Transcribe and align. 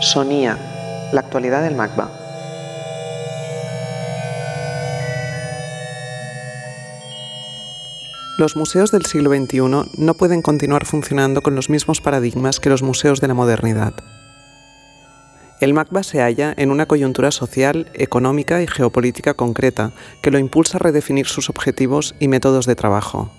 Sonía, 0.00 0.56
la 1.12 1.20
actualidad 1.20 1.62
del 1.62 1.74
MACBA. 1.74 2.08
Los 8.38 8.54
museos 8.54 8.92
del 8.92 9.06
siglo 9.06 9.30
XXI 9.30 9.58
no 9.98 10.14
pueden 10.14 10.40
continuar 10.40 10.84
funcionando 10.84 11.42
con 11.42 11.56
los 11.56 11.68
mismos 11.68 12.00
paradigmas 12.00 12.60
que 12.60 12.70
los 12.70 12.84
museos 12.84 13.20
de 13.20 13.26
la 13.26 13.34
modernidad. 13.34 13.94
El 15.60 15.74
MACBA 15.74 16.04
se 16.04 16.20
halla 16.20 16.54
en 16.56 16.70
una 16.70 16.86
coyuntura 16.86 17.32
social, 17.32 17.90
económica 17.94 18.62
y 18.62 18.68
geopolítica 18.68 19.34
concreta 19.34 19.90
que 20.22 20.30
lo 20.30 20.38
impulsa 20.38 20.76
a 20.76 20.80
redefinir 20.80 21.26
sus 21.26 21.50
objetivos 21.50 22.14
y 22.20 22.28
métodos 22.28 22.66
de 22.66 22.76
trabajo. 22.76 23.32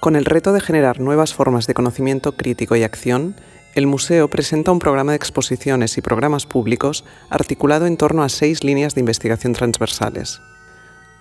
Con 0.00 0.16
el 0.16 0.24
reto 0.24 0.54
de 0.54 0.62
generar 0.62 0.98
nuevas 0.98 1.34
formas 1.34 1.66
de 1.66 1.74
conocimiento 1.74 2.32
crítico 2.32 2.74
y 2.74 2.84
acción, 2.84 3.36
el 3.74 3.86
museo 3.86 4.28
presenta 4.28 4.72
un 4.72 4.80
programa 4.80 5.12
de 5.12 5.16
exposiciones 5.16 5.96
y 5.96 6.02
programas 6.02 6.44
públicos 6.44 7.04
articulado 7.28 7.86
en 7.86 7.96
torno 7.96 8.24
a 8.24 8.28
seis 8.28 8.64
líneas 8.64 8.94
de 8.94 9.00
investigación 9.00 9.52
transversales. 9.52 10.40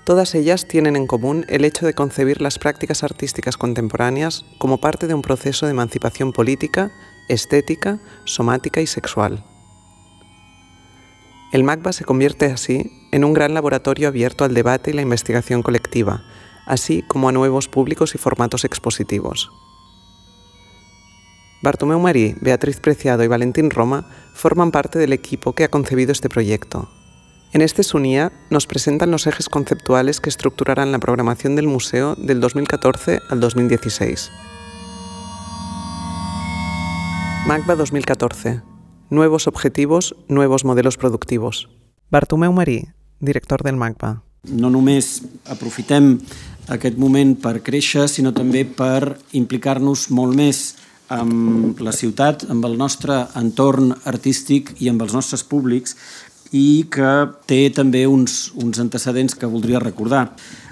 Todas 0.04 0.34
ellas 0.34 0.68
tienen 0.68 0.96
en 0.96 1.06
común 1.06 1.46
el 1.50 1.64
hecho 1.64 1.86
de 1.86 1.94
concebir 1.94 2.42
las 2.42 2.58
prácticas 2.58 3.04
artísticas 3.04 3.58
contemporáneas 3.58 4.46
como 4.58 4.80
parte 4.80 5.06
de 5.06 5.14
un 5.14 5.22
proceso 5.22 5.68
de 5.68 5.74
emancipación 5.74 6.34
política, 6.34 6.92
estética, 7.28 8.00
somática 8.26 8.82
y 8.82 8.88
sexual. 8.88 9.46
El 11.52 11.64
MACBA 11.64 11.94
se 11.94 12.06
convierte 12.06 12.46
así 12.46 12.92
en 13.12 13.24
un 13.24 13.34
gran 13.34 13.54
laboratorio 13.54 14.08
abierto 14.08 14.46
al 14.46 14.56
debate 14.56 14.90
y 14.90 14.94
la 14.94 15.04
investigación 15.04 15.62
colectiva, 15.62 16.24
así 16.66 17.04
como 17.08 17.30
a 17.30 17.32
nuevos 17.32 17.68
públicos 17.68 18.16
y 18.16 18.18
formatos 18.18 18.66
expositivos. 18.66 19.52
Bartomeu 21.62 22.00
Marí, 22.00 22.36
Beatriz 22.40 22.80
Preciado 22.80 23.24
y 23.24 23.28
Valentín 23.28 23.70
Roma 23.70 24.06
forman 24.34 24.72
parte 24.72 24.98
del 24.98 25.12
equipo 25.12 25.54
que 25.54 25.66
ha 25.66 25.70
concebido 25.70 26.14
este 26.14 26.30
proyecto. 26.30 26.90
En 27.52 27.62
este 27.62 27.84
SUNIA 27.84 28.32
nos 28.50 28.66
presentan 28.66 29.12
los 29.12 29.28
ejes 29.28 29.50
conceptuales 29.50 30.22
que 30.22 30.30
estructurarán 30.30 30.92
la 30.92 31.00
programación 31.00 31.56
del 31.56 31.68
museo 31.68 32.16
del 32.16 32.40
2014 32.40 33.20
al 33.30 33.40
2016. 33.40 34.32
MACBA 37.48 37.76
2014 37.76 38.62
Nuevos 39.10 39.48
objetivos, 39.48 40.16
nuevos 40.28 40.64
modelos 40.64 40.96
productivos. 40.96 41.68
Bartomeu 42.12 42.54
Marí, 42.54 42.90
director 43.20 43.64
del 43.64 43.76
MACBA. 43.76 44.22
No 44.48 44.70
només 44.70 45.24
aprofitem 45.50 46.20
aquest 46.70 46.96
moment 47.02 47.34
per 47.42 47.60
créixer, 47.66 48.06
sinó 48.08 48.32
també 48.38 48.62
per 48.64 49.18
implicar-nos 49.34 50.08
molt 50.14 50.38
més 50.38 50.78
amb 51.10 51.80
la 51.82 51.94
ciutat, 51.96 52.46
amb 52.50 52.66
el 52.66 52.78
nostre 52.78 53.26
entorn 53.40 53.94
artístic 54.10 54.76
i 54.80 54.90
amb 54.92 55.02
els 55.06 55.16
nostres 55.18 55.44
públics 55.44 55.96
i 56.56 56.86
que 56.90 57.12
té 57.50 57.68
també 57.74 58.06
uns, 58.10 58.50
uns 58.58 58.80
antecedents 58.82 59.36
que 59.38 59.50
voldria 59.50 59.82
recordar. 59.82 60.30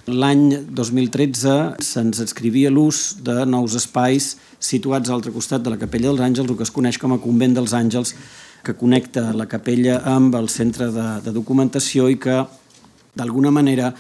L'any 0.08 0.70
2013 0.74 1.84
se'ns 1.84 2.22
escrivia 2.24 2.72
l'ús 2.72 3.18
de 3.22 3.44
nous 3.46 3.76
espais 3.78 4.36
situats 4.58 5.10
a 5.10 5.14
l'altre 5.14 5.34
costat 5.36 5.66
de 5.66 5.74
la 5.74 5.80
Capella 5.82 6.10
dels 6.10 6.24
Àngels, 6.24 6.50
el 6.50 6.58
que 6.58 6.66
es 6.66 6.74
coneix 6.74 6.98
com 6.98 7.14
a 7.14 7.20
Convent 7.22 7.58
dels 7.58 7.76
Àngels, 7.78 8.16
que 8.64 8.74
connecta 8.76 9.34
la 9.38 9.46
capella 9.48 10.02
amb 10.10 10.36
el 10.36 10.50
centre 10.50 10.90
de, 10.92 11.08
de 11.24 11.34
documentació 11.36 12.08
i 12.10 12.18
que 12.20 12.42
d'alguna 13.18 13.52
manera 13.54 13.92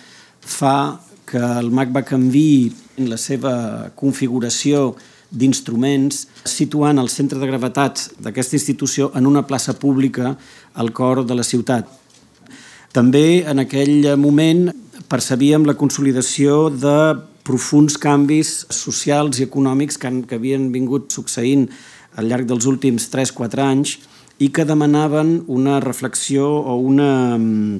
fa 0.41 0.99
que 1.27 1.39
el 1.39 1.69
MAC 1.71 1.93
va 1.95 2.03
canvi 2.07 2.71
la 3.07 3.19
seva 3.19 3.53
configuració 3.99 4.95
d'instruments, 5.31 6.25
situant 6.45 6.99
el 7.01 7.09
centre 7.11 7.39
de 7.39 7.47
gravetat 7.49 8.07
d'aquesta 8.23 8.55
institució 8.55 9.11
en 9.15 9.27
una 9.27 9.45
plaça 9.47 9.75
pública 9.79 10.35
al 10.73 10.93
cor 10.93 11.25
de 11.25 11.35
la 11.35 11.43
ciutat. 11.43 11.87
També 12.95 13.43
en 13.45 13.59
aquell 13.59 14.15
moment 14.17 14.69
percebíem 15.09 15.65
la 15.67 15.75
consolidació 15.77 16.67
de 16.71 16.97
profuns 17.47 17.95
canvis 17.99 18.65
socials 18.73 19.39
i 19.39 19.45
econòmics 19.47 19.99
que, 19.99 20.09
han, 20.09 20.23
que 20.27 20.39
havien 20.39 20.71
vingut 20.73 21.13
succeint 21.15 21.67
al 22.17 22.27
llarg 22.27 22.47
dels 22.49 22.65
últims 22.67 23.07
3-4 23.13 23.63
anys 23.63 23.97
i 24.43 24.49
que 24.53 24.65
demanaven 24.67 25.43
una 25.47 25.79
reflexió 25.79 26.47
o 26.47 26.75
una 26.77 27.37
mm, 27.37 27.79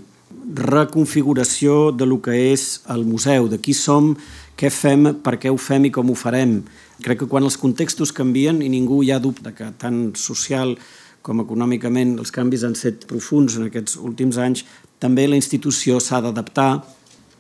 reconfiguració 0.58 1.92
de 1.92 2.08
lo 2.08 2.22
que 2.22 2.38
és 2.54 2.82
el 2.94 3.06
museu, 3.06 3.48
de 3.52 3.60
qui 3.62 3.76
som, 3.78 4.16
què 4.58 4.72
fem, 4.74 5.12
per 5.24 5.38
què 5.38 5.52
ho 5.54 5.58
fem 5.62 5.86
i 5.88 5.94
com 5.94 6.10
ho 6.10 6.18
farem. 6.18 6.60
Crec 7.06 7.22
que 7.22 7.30
quan 7.30 7.46
els 7.46 7.60
contextos 7.62 8.12
canvien, 8.12 8.64
i 8.66 8.70
ningú 8.74 9.04
hi 9.04 9.14
ha 9.14 9.22
dubte 9.22 9.54
que 9.54 9.70
tant 9.78 10.12
social 10.18 10.76
com 11.22 11.44
econòmicament 11.44 12.18
els 12.18 12.34
canvis 12.34 12.64
han 12.66 12.76
set 12.76 13.06
profuns 13.08 13.58
en 13.58 13.68
aquests 13.68 13.98
últims 14.02 14.38
anys, 14.42 14.66
també 15.00 15.28
la 15.28 15.38
institució 15.38 16.02
s'ha 16.02 16.24
d'adaptar. 16.26 16.72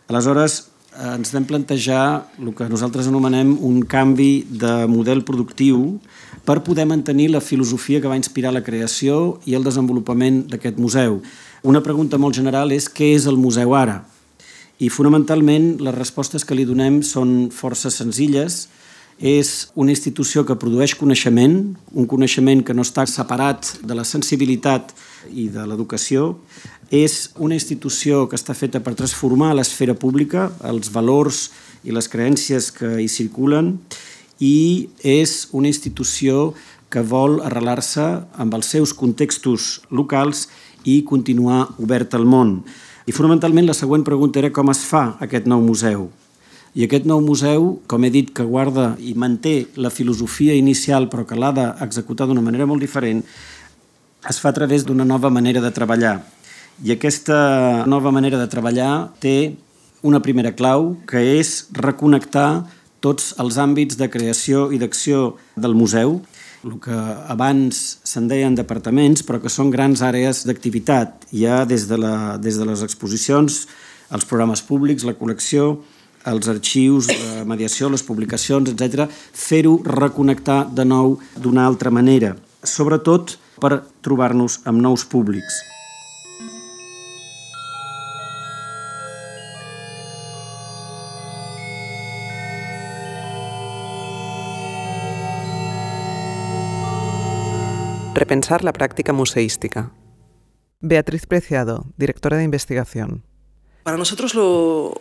Aleshores, 0.07 0.61
Eh, 0.97 1.13
ens 1.13 1.29
vam 1.29 1.45
plantejar 1.45 2.25
el 2.41 2.55
que 2.57 2.65
nosaltres 2.71 3.05
anomenem 3.05 3.51
un 3.61 3.83
canvi 3.85 4.47
de 4.49 4.87
model 4.89 5.21
productiu 5.21 5.99
per 6.41 6.63
poder 6.65 6.87
mantenir 6.89 7.27
la 7.29 7.41
filosofia 7.41 8.01
que 8.01 8.09
va 8.09 8.17
inspirar 8.17 8.49
la 8.55 8.63
creació 8.65 9.37
i 9.45 9.53
el 9.53 9.67
desenvolupament 9.67 10.47
d'aquest 10.49 10.79
museu. 10.81 11.19
Una 11.61 11.83
pregunta 11.85 12.17
molt 12.17 12.33
general 12.33 12.73
és 12.73 12.89
què 12.89 13.11
és 13.13 13.27
el 13.29 13.37
museu 13.37 13.75
ara? 13.77 13.99
I 14.77 14.91
fonamentalment 14.93 15.79
les 15.81 15.95
respostes 15.95 16.45
que 16.45 16.55
li 16.57 16.65
donem 16.67 17.01
són 17.01 17.49
força 17.53 17.89
senzilles. 17.93 18.67
És 19.17 19.71
una 19.73 19.89
institució 19.89 20.43
que 20.45 20.53
produeix 20.61 20.93
coneixement, 20.93 21.55
un 21.97 22.05
coneixement 22.05 22.61
que 22.61 22.75
no 22.77 22.83
està 22.85 23.07
separat 23.09 23.71
de 23.81 23.95
la 23.97 24.05
sensibilitat 24.05 24.93
i 25.33 25.47
de 25.49 25.63
l'educació, 25.65 26.35
és 26.93 27.31
una 27.41 27.57
institució 27.57 28.27
que 28.29 28.37
està 28.37 28.53
feta 28.53 28.77
per 28.85 28.93
transformar 28.93 29.55
l'esfera 29.57 29.97
pública, 29.97 30.51
els 30.61 30.91
valors 30.93 31.47
i 31.81 31.95
les 31.95 32.05
creències 32.07 32.69
que 32.77 32.93
hi 33.01 33.09
circulen, 33.09 33.79
i 34.37 34.87
és 35.01 35.47
una 35.51 35.67
institució 35.73 36.53
que 36.93 37.01
vol 37.01 37.41
arrelar-se 37.41 38.05
amb 38.37 38.53
els 38.53 38.69
seus 38.69 38.93
contextos 38.93 39.81
locals 39.89 40.45
i 40.85 41.01
continuar 41.01 41.73
obert 41.81 42.13
al 42.13 42.29
món. 42.29 42.61
I 43.07 43.13
fonamentalment 43.15 43.63
la 43.69 43.73
següent 43.77 44.01
pregunta 44.03 44.41
era 44.41 44.49
com 44.51 44.67
es 44.67 44.81
fa 44.83 45.13
aquest 45.23 45.45
nou 45.47 45.61
museu. 45.63 46.09
I 46.75 46.83
aquest 46.83 47.05
nou 47.07 47.21
museu, 47.23 47.77
com 47.87 48.03
he 48.03 48.09
dit, 48.11 48.33
que 48.35 48.43
guarda 48.43 48.97
i 48.99 49.13
manté 49.15 49.69
la 49.79 49.87
filosofia 49.89 50.57
inicial 50.59 51.07
però 51.07 51.23
que 51.23 51.37
l'ha 51.39 51.53
d'executar 51.55 52.27
d'una 52.27 52.43
manera 52.43 52.67
molt 52.67 52.83
diferent, 52.83 53.21
es 54.27 54.41
fa 54.43 54.51
a 54.51 54.57
través 54.57 54.83
d'una 54.83 55.07
nova 55.07 55.31
manera 55.31 55.63
de 55.63 55.71
treballar. 55.71 56.17
I 56.83 56.97
aquesta 56.97 57.85
nova 57.87 58.11
manera 58.11 58.41
de 58.41 58.49
treballar 58.51 59.13
té 59.23 59.55
una 60.03 60.19
primera 60.19 60.51
clau, 60.51 60.97
que 61.07 61.23
és 61.39 61.69
reconnectar 61.79 62.67
tots 62.99 63.31
els 63.39 63.55
àmbits 63.55 63.95
de 63.95 64.11
creació 64.11 64.67
i 64.75 64.81
d'acció 64.83 65.37
del 65.55 65.79
museu, 65.79 66.19
el 66.67 66.79
que 66.83 66.95
abans 67.31 67.77
se'n 68.07 68.27
deien 68.29 68.55
departaments, 68.55 69.23
però 69.25 69.39
que 69.41 69.51
són 69.51 69.71
grans 69.73 70.03
àrees 70.05 70.43
d'activitat. 70.47 71.27
Hi 71.31 71.45
ha 71.47 71.61
des 71.69 71.87
de, 71.89 71.99
la, 72.01 72.15
des 72.41 72.59
de 72.59 72.67
les 72.67 72.83
exposicions, 72.85 73.63
els 74.11 74.27
programes 74.27 74.63
públics, 74.65 75.05
la 75.07 75.15
col·lecció, 75.19 75.77
els 76.27 76.49
arxius, 76.51 77.07
la 77.07 77.45
mediació, 77.47 77.91
les 77.93 78.03
publicacions, 78.03 78.73
etc. 78.73 79.07
fer-ho 79.11 79.77
reconnectar 79.87 80.65
de 80.75 80.85
nou 80.87 81.17
d'una 81.39 81.65
altra 81.67 81.93
manera, 81.93 82.35
sobretot 82.63 83.37
per 83.63 83.81
trobar-nos 84.03 84.61
amb 84.67 84.83
nous 84.83 85.07
públics. 85.07 85.76
Repensar 98.17 98.63
la 98.63 98.73
práctica 98.73 99.13
museística. 99.13 99.91
Beatriz 100.79 101.27
Preciado, 101.27 101.85
directora 101.97 102.37
de 102.37 102.45
investigación. 102.45 103.23
Para 103.87 103.95
nosotros 103.95 104.35
lo, 104.35 104.99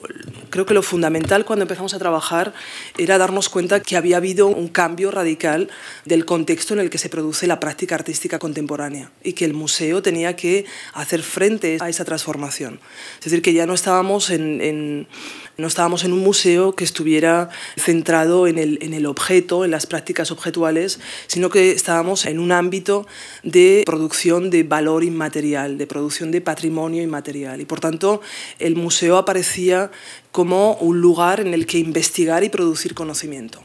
creo 0.49 0.65
que 0.65 0.73
lo 0.73 0.81
fundamental 0.81 1.45
cuando 1.45 1.65
empezamos 1.65 1.93
a 1.95 1.99
trabajar 1.99 2.55
era 2.97 3.19
darnos 3.19 3.49
cuenta 3.49 3.81
que 3.81 3.97
había 3.97 4.19
habido 4.19 4.47
un 4.47 4.69
cambio 4.69 5.11
radical 5.11 5.69
del 6.05 6.25
contexto 6.25 6.73
en 6.73 6.79
el 6.79 6.89
que 6.89 6.99
se 6.99 7.09
produce 7.09 7.49
la 7.49 7.59
práctica 7.59 7.97
artística 7.97 8.39
contemporánea 8.39 9.11
y 9.25 9.33
que 9.33 9.45
el 9.45 9.55
museo 9.55 10.03
tenía 10.03 10.37
que 10.37 10.67
hacer 10.95 11.25
frente 11.25 11.79
a 11.81 11.89
esa 11.89 12.05
transformación. 12.05 12.79
Es 13.19 13.25
decir, 13.25 13.43
que 13.43 13.53
ya 13.53 13.67
no 13.67 13.75
estábamos 13.75 14.31
en, 14.31 14.61
en 14.61 15.09
no 15.59 15.67
estábamos 15.67 16.05
en 16.05 16.13
un 16.13 16.21
museo 16.21 16.75
que 16.75 16.85
estuviera 16.85 17.49
centrado 17.79 18.47
en 18.47 18.59
el, 18.59 18.79
en 18.83 18.93
el 18.93 19.07
objeto, 19.07 19.65
en 19.65 19.71
las 19.71 19.87
prácticas 19.87 20.31
objetuales, 20.31 21.01
sino 21.27 21.49
que 21.49 21.73
estábamos 21.73 22.27
en 22.27 22.39
un 22.39 22.53
ámbito 22.53 23.07
de 23.43 23.83
producción 23.87 24.51
de 24.51 24.65
valor 24.65 25.03
inmaterial, 25.03 25.79
de 25.79 25.87
producción 25.87 26.31
de 26.31 26.43
patrimonio 26.43 27.03
inmaterial. 27.03 27.61
Y 27.63 27.65
por 27.65 27.81
tanto, 27.81 28.21
el 28.59 28.76
el 28.77 28.83
museo 28.83 29.17
aparecía 29.17 29.91
como 30.31 30.75
un 30.75 31.01
lugar 31.01 31.41
en 31.41 31.55
el 31.55 31.67
que 31.67 31.79
investigar 31.79 32.45
y 32.45 32.51
producir 32.51 32.95
conocimiento. 32.95 33.63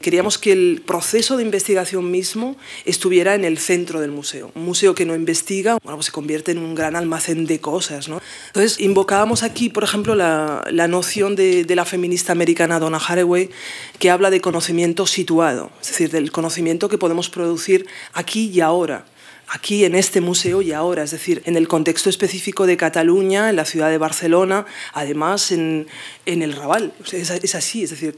Queríamos 0.00 0.38
que 0.38 0.52
el 0.52 0.82
proceso 0.86 1.36
de 1.36 1.42
investigación 1.42 2.10
mismo 2.10 2.56
estuviera 2.84 3.34
en 3.34 3.44
el 3.44 3.58
centro 3.58 4.00
del 4.00 4.10
museo. 4.10 4.50
Un 4.54 4.64
museo 4.64 4.94
que 4.94 5.04
no 5.04 5.14
investiga 5.14 5.78
bueno, 5.82 5.96
pues 5.96 6.06
se 6.06 6.12
convierte 6.12 6.52
en 6.52 6.58
un 6.58 6.74
gran 6.74 6.96
almacén 6.96 7.46
de 7.46 7.60
cosas. 7.60 8.08
¿no? 8.08 8.20
Entonces, 8.48 8.80
invocábamos 8.80 9.42
aquí, 9.42 9.68
por 9.68 9.84
ejemplo, 9.84 10.14
la, 10.14 10.64
la 10.70 10.88
noción 10.88 11.36
de, 11.36 11.64
de, 11.64 11.76
la 11.76 11.84
feminista 11.84 12.32
americana 12.32 12.78
Donna 12.78 12.98
Haraway, 12.98 13.50
que 13.98 14.10
habla 14.10 14.30
de 14.30 14.40
conocimiento 14.40 15.06
situado, 15.06 15.70
es 15.82 15.88
decir, 15.88 16.10
del 16.10 16.32
conocimiento 16.32 16.88
que 16.88 16.98
podemos 16.98 17.28
producir 17.28 17.86
aquí 18.14 18.50
y 18.50 18.60
ahora 18.60 19.04
aquí 19.48 19.84
en 19.84 19.94
este 19.94 20.20
museo 20.20 20.62
y 20.62 20.72
ahora, 20.72 21.02
es 21.02 21.10
decir, 21.10 21.42
en 21.44 21.56
el 21.56 21.68
contexto 21.68 22.08
específico 22.08 22.66
de 22.66 22.76
Cataluña, 22.76 23.50
en 23.50 23.56
la 23.56 23.64
ciudad 23.64 23.90
de 23.90 23.98
Barcelona, 23.98 24.66
además 24.92 25.52
en, 25.52 25.86
en 26.26 26.42
el 26.42 26.54
Raval. 26.54 26.92
es, 27.12 27.54
así, 27.54 27.84
es 27.84 27.90
decir, 27.90 28.14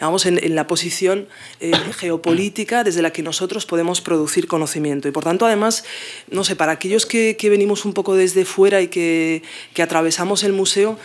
vamos 0.00 0.26
en, 0.26 0.42
en, 0.42 0.54
la 0.54 0.66
posición 0.66 1.28
eh, 1.60 1.72
geopolítica 1.96 2.84
desde 2.84 3.02
la 3.02 3.12
que 3.12 3.22
nosotros 3.22 3.66
podemos 3.66 4.00
producir 4.00 4.46
conocimiento. 4.46 5.08
Y 5.08 5.10
por 5.10 5.24
tanto, 5.24 5.46
además, 5.46 5.84
no 6.30 6.44
sé, 6.44 6.56
para 6.56 6.72
aquellos 6.72 7.06
que, 7.06 7.36
que 7.36 7.50
venimos 7.50 7.84
un 7.84 7.92
poco 7.92 8.14
desde 8.14 8.44
fuera 8.44 8.80
y 8.80 8.88
que, 8.88 9.42
que 9.74 9.82
atravesamos 9.82 10.44
el 10.44 10.52
museo, 10.52 10.98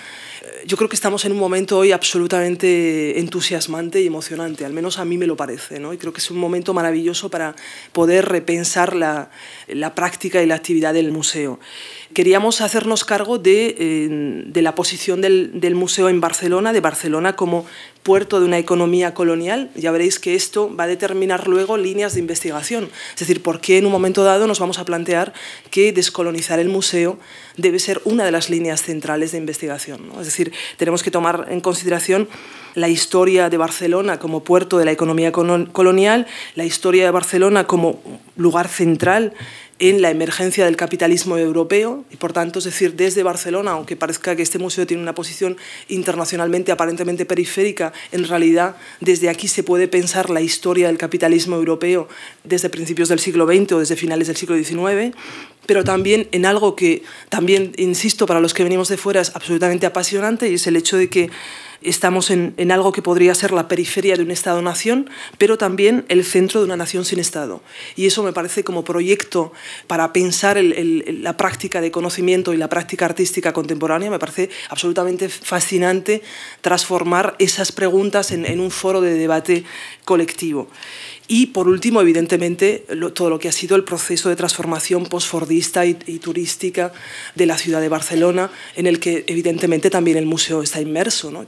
yo 0.65 0.77
creo 0.77 0.89
que 0.89 0.95
estamos 0.95 1.23
en 1.25 1.31
un 1.33 1.37
momento 1.37 1.77
hoy 1.77 1.91
absolutamente 1.91 3.19
entusiasmante 3.19 4.01
y 4.01 4.07
emocionante, 4.07 4.65
al 4.65 4.73
menos 4.73 4.97
a 4.97 5.05
mí 5.05 5.17
me 5.17 5.27
lo 5.27 5.35
parece, 5.35 5.79
¿no? 5.79 5.93
y 5.93 5.97
creo 5.97 6.13
que 6.13 6.19
es 6.19 6.31
un 6.31 6.37
momento 6.37 6.73
maravilloso 6.73 7.29
para 7.29 7.55
poder 7.93 8.25
repensar 8.25 8.95
la, 8.95 9.29
la 9.67 9.93
práctica 9.93 10.41
y 10.41 10.45
la 10.47 10.55
actividad 10.55 10.93
del 10.93 11.11
museo 11.11 11.59
queríamos 12.13 12.61
hacernos 12.61 13.03
cargo 13.03 13.37
de, 13.37 13.75
eh, 13.77 14.61
la 14.61 14.75
posición 14.75 15.21
del, 15.21 15.75
museo 15.75 16.09
en 16.09 16.21
Barcelona, 16.21 16.73
de 16.73 16.81
Barcelona 16.81 17.35
como 17.35 17.65
puerto 18.03 18.39
de 18.39 18.45
una 18.45 18.57
economía 18.57 19.13
colonial. 19.13 19.69
Ya 19.75 19.91
veréis 19.91 20.19
que 20.19 20.35
esto 20.35 20.75
va 20.75 20.85
a 20.85 20.87
determinar 20.87 21.47
luego 21.47 21.77
líneas 21.77 22.13
de 22.13 22.19
investigación. 22.19 22.89
Es 23.13 23.19
decir, 23.19 23.41
por 23.41 23.61
qué 23.61 23.77
en 23.77 23.85
un 23.85 23.91
momento 23.91 24.23
dado 24.23 24.47
nos 24.47 24.59
vamos 24.59 24.79
a 24.79 24.85
plantear 24.85 25.33
que 25.69 25.91
descolonizar 25.91 26.59
el 26.59 26.69
museo 26.69 27.17
debe 27.57 27.79
ser 27.79 28.01
una 28.05 28.23
de 28.23 28.31
las 28.31 28.49
líneas 28.49 28.81
centrales 28.81 29.31
de 29.31 29.37
investigación. 29.37 30.11
Es 30.19 30.25
decir, 30.25 30.51
tenemos 30.77 31.03
que 31.03 31.11
tomar 31.11 31.47
en 31.49 31.61
consideración 31.61 32.27
la 32.75 32.87
historia 32.87 33.49
de 33.49 33.57
Barcelona 33.57 34.17
como 34.19 34.43
puerto 34.43 34.77
de 34.77 34.85
la 34.85 34.91
economía 34.91 35.31
colonial, 35.31 36.27
la 36.55 36.63
historia 36.63 37.03
de 37.03 37.11
Barcelona 37.11 37.67
como 37.67 38.01
lugar 38.35 38.67
central 38.67 39.33
en 39.81 40.03
la 40.03 40.11
emergencia 40.11 40.63
del 40.63 40.77
capitalismo 40.77 41.37
europeo 41.37 42.05
y 42.11 42.15
por 42.15 42.33
tanto, 42.33 42.59
es 42.59 42.65
decir, 42.65 42.93
desde 42.93 43.23
Barcelona, 43.23 43.71
aunque 43.71 43.95
parezca 43.95 44.35
que 44.35 44.43
este 44.43 44.59
museo 44.59 44.85
tiene 44.85 45.01
una 45.01 45.15
posición 45.15 45.57
internacionalmente 45.89 46.71
aparentemente 46.71 47.25
periférica, 47.25 47.91
en 48.11 48.27
realidad 48.27 48.75
desde 48.99 49.27
aquí 49.27 49.47
se 49.47 49.63
puede 49.63 49.87
pensar 49.87 50.29
la 50.29 50.39
historia 50.39 50.85
del 50.85 50.99
capitalismo 50.99 51.55
europeo 51.55 52.07
desde 52.43 52.69
principios 52.69 53.09
del 53.09 53.19
siglo 53.19 53.47
XX 53.47 53.71
o 53.71 53.79
desde 53.79 53.95
finales 53.95 54.27
del 54.27 54.37
siglo 54.37 54.55
XIX, 54.55 55.15
pero 55.65 55.83
también 55.83 56.27
en 56.31 56.45
algo 56.45 56.75
que 56.75 57.03
también, 57.29 57.73
insisto, 57.77 58.25
para 58.25 58.39
los 58.39 58.53
que 58.53 58.63
venimos 58.63 58.89
de 58.89 58.97
fuera 58.97 59.21
es 59.21 59.35
absolutamente 59.35 59.85
apasionante 59.85 60.49
y 60.49 60.55
es 60.55 60.67
el 60.67 60.75
hecho 60.75 60.97
de 60.97 61.09
que 61.09 61.29
estamos 61.81 62.29
en, 62.29 62.53
en 62.57 62.71
algo 62.71 62.91
que 62.91 63.01
podría 63.01 63.33
ser 63.35 63.51
la 63.51 63.67
periferia 63.67 64.15
de 64.15 64.23
un 64.23 64.31
Estado-nación, 64.31 65.09
pero 65.37 65.57
también 65.57 66.05
el 66.09 66.23
centro 66.23 66.59
de 66.59 66.65
una 66.65 66.77
nación 66.77 67.05
sin 67.05 67.19
Estado. 67.19 67.61
Y 67.95 68.05
eso 68.05 68.23
me 68.23 68.33
parece 68.33 68.63
como 68.63 68.83
proyecto 68.83 69.51
para 69.87 70.13
pensar 70.13 70.57
la 70.61 71.37
práctica 71.37 71.81
de 71.81 71.91
conocimiento 71.91 72.53
y 72.53 72.57
la 72.57 72.69
práctica 72.69 73.05
artística 73.05 73.53
contemporánea, 73.53 74.11
me 74.11 74.19
parece 74.19 74.49
absolutamente 74.69 75.29
fascinante 75.29 76.21
transformar 76.61 77.35
esas 77.39 77.71
preguntas 77.71 78.31
en, 78.31 78.45
en 78.45 78.59
un 78.59 78.71
foro 78.71 79.01
de 79.01 79.13
debate 79.13 79.63
colectivo. 80.05 80.67
Y 81.27 81.47
por 81.47 81.67
último, 81.67 82.01
evidentemente, 82.01 82.85
lo, 82.89 83.13
todo 83.13 83.29
lo 83.29 83.39
que 83.39 83.47
ha 83.47 83.53
sido 83.53 83.75
el 83.75 83.83
proceso 83.83 84.27
de 84.27 84.35
transformación 84.35 85.05
postfordista 85.05 85.85
y, 85.85 85.97
y, 86.05 86.19
turística 86.19 86.91
de 87.35 87.45
la 87.45 87.57
ciudad 87.57 87.79
de 87.79 87.87
Barcelona, 87.87 88.51
en 88.75 88.85
el 88.85 88.99
que 88.99 89.23
evidentemente 89.27 89.89
también 89.89 90.17
el 90.17 90.25
museo 90.25 90.61
está 90.61 90.81
inmerso. 90.81 91.31
¿no? 91.31 91.45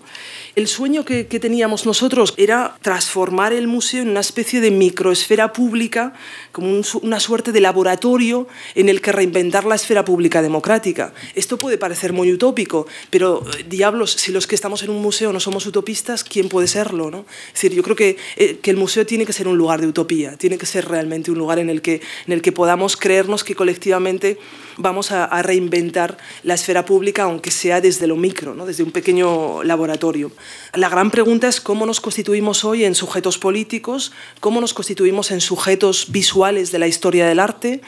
El 0.55 0.67
sueño 0.67 1.03
que, 1.03 1.27
que, 1.27 1.39
teníamos 1.39 1.85
nosotros 1.85 2.33
era 2.37 2.77
transformar 2.81 3.53
el 3.53 3.67
museo 3.67 4.03
en 4.03 4.09
una 4.09 4.21
especie 4.21 4.61
de 4.61 4.71
microesfera 4.71 5.51
pública, 5.51 6.13
como 6.51 6.69
un, 6.69 6.85
una 7.01 7.19
suerte 7.19 7.51
de 7.51 7.59
laboratorio 7.59 8.47
en 8.75 8.87
el 8.87 9.01
que 9.01 9.11
reinventar 9.11 9.65
la 9.65 9.75
esfera 9.75 10.05
pública 10.05 10.41
democrática. 10.41 11.13
Esto 11.35 11.57
puede 11.57 11.77
parecer 11.77 12.13
muy 12.13 12.31
utópico, 12.31 12.87
pero 13.09 13.43
eh, 13.57 13.65
diablos, 13.67 14.11
si 14.11 14.31
los 14.31 14.47
que 14.47 14.55
estamos 14.55 14.83
en 14.83 14.91
un 14.91 15.01
museo 15.01 15.33
no 15.33 15.39
somos 15.39 15.65
utopistas, 15.65 16.23
¿quién 16.23 16.47
puede 16.47 16.67
serlo? 16.67 17.11
¿no? 17.11 17.25
Es 17.47 17.53
decir, 17.53 17.73
yo 17.73 17.83
creo 17.83 17.95
que, 17.95 18.17
eh, 18.37 18.59
que 18.61 18.71
el 18.71 18.77
museo 18.77 19.05
tiene 19.05 19.25
que 19.25 19.33
ser 19.33 19.47
un 19.47 19.57
lugar 19.57 19.72
de 19.81 19.87
utopía, 19.87 20.37
tiene 20.37 20.57
que 20.57 20.65
ser 20.65 20.87
realmente 20.87 21.31
un 21.31 21.37
lugar 21.37 21.59
en 21.59 21.69
el 21.69 21.81
que, 21.81 22.01
en 22.27 22.33
el 22.33 22.41
que 22.41 22.51
podamos 22.51 22.97
creernos 22.97 23.43
que 23.43 23.55
colectivamente 23.55 24.37
vamos 24.77 25.11
a, 25.11 25.25
a 25.25 25.41
reinventar 25.41 26.17
la 26.43 26.53
esfera 26.53 26.85
pública, 26.85 27.23
aunque 27.23 27.51
sea 27.51 27.81
desde 27.81 28.07
lo 28.07 28.15
micro, 28.15 28.55
¿no? 28.55 28.65
desde 28.65 28.83
un 28.83 28.91
pequeño 28.91 29.63
laboratorio. 29.63 30.31
La 30.73 30.89
gran 30.89 31.11
pregunta 31.11 31.47
es 31.47 31.61
cómo 31.61 31.85
nos 31.85 32.01
constituimos 32.01 32.65
hoy 32.65 32.83
en 32.83 32.95
sujetos 32.95 33.37
políticos, 33.37 34.11
cómo 34.39 34.61
nos 34.61 34.73
constituimos 34.73 35.31
en 35.31 35.41
sujetos 35.41 36.11
visuales 36.11 36.71
de 36.71 36.79
la 36.79 36.87
historia 36.87 37.27
del 37.27 37.39
arte 37.39 37.81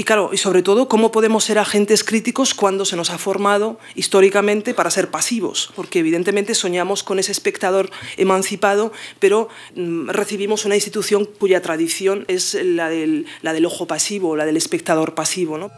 y 0.00 0.02
claro, 0.02 0.30
y 0.32 0.38
sobre 0.38 0.62
todo, 0.62 0.88
cómo 0.88 1.12
podemos 1.12 1.44
ser 1.44 1.58
agentes 1.58 2.04
críticos 2.04 2.54
cuando 2.54 2.86
se 2.86 2.96
nos 2.96 3.10
ha 3.10 3.18
formado 3.18 3.78
históricamente 3.94 4.72
para 4.72 4.88
ser 4.88 5.10
pasivos, 5.10 5.74
porque 5.76 5.98
evidentemente 5.98 6.54
soñamos 6.54 7.02
con 7.02 7.18
ese 7.18 7.32
espectador 7.32 7.90
emancipado, 8.16 8.92
pero 9.18 9.50
mmm, 9.74 10.08
recibimos 10.08 10.64
una 10.64 10.74
institución 10.74 11.26
cuya 11.26 11.60
tradición 11.60 12.24
es 12.28 12.54
la 12.54 12.88
del, 12.88 13.26
la 13.42 13.52
del 13.52 13.66
ojo 13.66 13.86
pasivo, 13.86 14.36
la 14.36 14.46
del 14.46 14.56
espectador 14.56 15.14
pasivo. 15.14 15.58
¿no? 15.58 15.70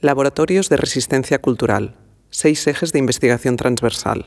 Laboratorios 0.00 0.68
de 0.68 0.76
Resistencia 0.76 1.40
Cultural. 1.40 1.96
Seis 2.30 2.66
ejes 2.66 2.92
de 2.92 2.98
investigación 2.98 3.56
transversal. 3.56 4.26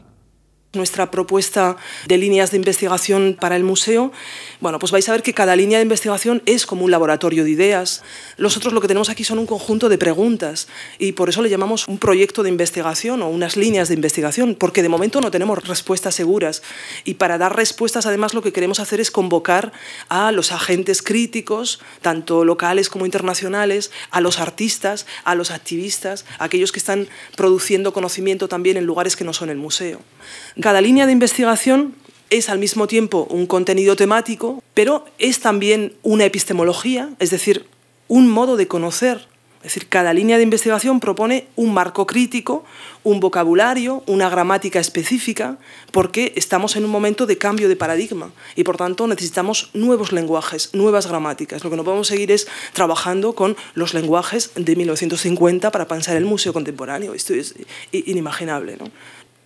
Nuestra 0.74 1.12
propuesta 1.12 1.76
de 2.08 2.18
líneas 2.18 2.52
de 2.52 2.56
investigación 2.56 3.36
para 3.38 3.58
el 3.58 3.64
museo, 3.66 4.14
bueno, 4.62 4.80
pues 4.80 4.94
vais 4.94 5.10
a 5.10 5.12
ver 5.12 5.22
que 5.22 5.34
cada 5.34 5.54
línea 5.58 5.80
de 5.80 5.82
investigación 5.82 6.42
es 6.46 6.66
como 6.66 6.86
un 6.86 6.92
laboratorio 6.92 7.44
de 7.44 7.50
ideas. 7.50 8.04
Nosotros 8.38 8.72
lo 8.72 8.80
que 8.80 8.88
tenemos 8.88 9.10
aquí 9.10 9.26
son 9.26 9.38
un 9.40 9.48
conjunto 9.48 9.90
de 9.90 9.98
preguntas 9.98 10.70
y 10.98 11.12
por 11.12 11.28
eso 11.28 11.42
le 11.42 11.50
llamamos 11.50 11.90
un 11.90 11.98
proyecto 11.98 12.42
de 12.42 12.48
investigación 12.48 13.22
o 13.22 13.28
unas 13.28 13.58
líneas 13.58 13.90
de 13.90 13.96
investigación, 13.96 14.56
porque 14.56 14.82
de 14.82 14.88
momento 14.88 15.20
no 15.20 15.30
tenemos 15.30 15.62
respuestas 15.68 16.16
seguras. 16.16 16.64
Y 17.04 17.16
para 17.16 17.38
dar 17.38 17.54
respuestas, 17.54 18.06
además, 18.06 18.34
lo 18.34 18.42
que 18.42 18.54
queremos 18.54 18.80
hacer 18.80 19.02
es 19.02 19.12
convocar 19.12 19.74
a 20.08 20.32
los 20.32 20.54
agentes 20.54 21.02
críticos, 21.02 21.82
tanto 22.02 22.46
locales 22.46 22.88
como 22.88 23.06
internacionales, 23.06 23.92
a 24.10 24.22
los 24.22 24.40
artistas, 24.40 25.06
a 25.26 25.36
los 25.36 25.52
activistas, 25.52 26.24
a 26.40 26.46
aquellos 26.46 26.72
que 26.72 26.80
están 26.80 27.10
produciendo 27.36 27.92
conocimiento 27.92 28.48
también 28.48 28.78
en 28.78 28.86
lugares 28.86 29.18
que 29.18 29.26
no 29.26 29.34
son 29.34 29.50
el 29.50 29.58
museo. 29.58 30.00
Cada 30.62 30.80
línea 30.80 31.08
de 31.08 31.12
investigación 31.12 31.96
es 32.30 32.48
al 32.48 32.60
mismo 32.60 32.86
tiempo 32.86 33.26
un 33.32 33.48
contenido 33.48 33.96
temático, 33.96 34.62
pero 34.76 35.06
es 35.18 35.40
también 35.40 35.96
una 36.04 36.26
epistemología, 36.26 37.10
es 37.18 37.32
decir, 37.32 37.66
un 38.08 38.30
modo 38.30 38.58
de 38.58 38.68
conocer. 38.68 39.28
Es 39.64 39.76
decir, 39.76 39.90
cada 39.90 40.14
línea 40.14 40.38
de 40.38 40.44
investigación 40.44 41.00
propone 41.00 41.48
un 41.56 41.74
marco 41.74 42.06
crítico, 42.06 42.64
un 43.04 43.20
vocabulario, 43.20 44.04
una 44.06 44.30
gramática 44.30 44.80
específica, 44.80 45.58
porque 45.92 46.34
estamos 46.36 46.76
en 46.76 46.86
un 46.86 46.92
momento 46.92 47.26
de 47.26 47.40
cambio 47.40 47.68
de 47.68 47.76
paradigma 47.76 48.32
y 48.56 48.64
por 48.64 48.78
tanto 48.78 49.08
necesitamos 49.08 49.72
nuevos 49.74 50.12
lenguajes, 50.12 50.74
nuevas 50.74 51.08
gramáticas. 51.08 51.64
Lo 51.64 51.70
que 51.72 51.76
no 51.76 51.84
podemos 51.84 52.08
seguir 52.08 52.32
es 52.32 52.48
trabajando 52.74 53.34
con 53.34 53.56
los 53.74 53.96
lenguajes 53.96 54.52
de 54.56 54.76
1950 54.76 55.72
para 55.72 55.88
pensar 55.88 56.18
el 56.18 56.26
museo 56.26 56.54
contemporáneo. 56.54 57.16
Esto 57.16 57.34
es 57.34 57.56
inimaginable. 57.92 58.78
¿no? 58.78 58.86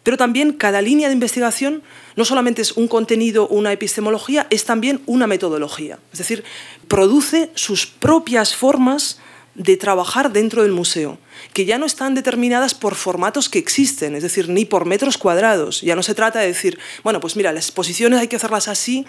Pero 0.06 0.18
también 0.18 0.54
cada 0.54 0.84
línea 0.84 1.08
de 1.08 1.16
investigación 1.16 1.82
no 2.16 2.26
solamente 2.26 2.62
es 2.62 2.74
un 2.74 2.88
contenido, 2.88 3.48
una 3.48 3.72
epistemología, 3.72 4.46
es 4.52 4.64
también 4.64 5.02
una 5.08 5.26
metodología. 5.26 5.98
Es 6.14 6.20
decir, 6.20 6.44
produce 6.88 7.50
sus 7.56 7.88
propias 7.88 8.56
formas 8.56 9.18
de 9.56 9.78
trabajar 9.78 10.32
dentro 10.32 10.62
del 10.62 10.74
museo, 10.74 11.18
que 11.54 11.66
ya 11.66 11.80
no 11.80 11.88
están 11.88 12.14
determinadas 12.14 12.76
por 12.76 12.94
formatos 12.94 13.50
que 13.50 13.58
existen, 13.58 14.14
es 14.14 14.22
decir, 14.22 14.48
ni 14.48 14.64
por 14.64 14.86
metros 14.86 15.18
cuadrados. 15.18 15.82
Ya 15.82 15.96
no 15.96 16.04
se 16.04 16.14
trata 16.14 16.40
de 16.40 16.48
decir, 16.48 16.78
bueno, 17.04 17.20
pues 17.20 17.36
mira, 17.36 17.52
las 17.52 17.66
exposiciones 17.66 18.20
hay 18.20 18.28
que 18.28 18.36
hacerlas 18.36 18.68
así 18.68 19.08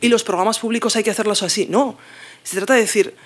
y 0.00 0.06
los 0.06 0.22
programas 0.22 0.60
públicos 0.60 0.94
hay 0.94 1.02
que 1.02 1.10
hacerlos 1.10 1.42
así. 1.42 1.66
No, 1.68 1.98
se 2.44 2.58
trata 2.58 2.74
de 2.74 2.82
decir, 2.82 3.16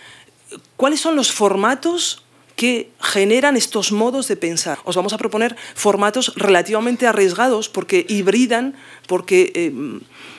¿cuáles 0.79 1.01
son 1.01 1.15
los 1.15 1.31
formatos 1.31 2.23
que 2.57 2.91
generan 3.01 3.57
estos 3.57 3.93
modos 3.93 4.29
de 4.29 4.37
pensar. 4.37 4.79
Os 4.85 4.97
vamos 4.97 5.13
a 5.13 5.19
proponer 5.19 5.57
formatos 5.75 6.33
relativamente 6.37 7.07
arriesgados 7.07 7.69
porque 7.69 8.07
hibridan, 8.09 8.75
porque 9.07 9.53
eh, 9.55 9.73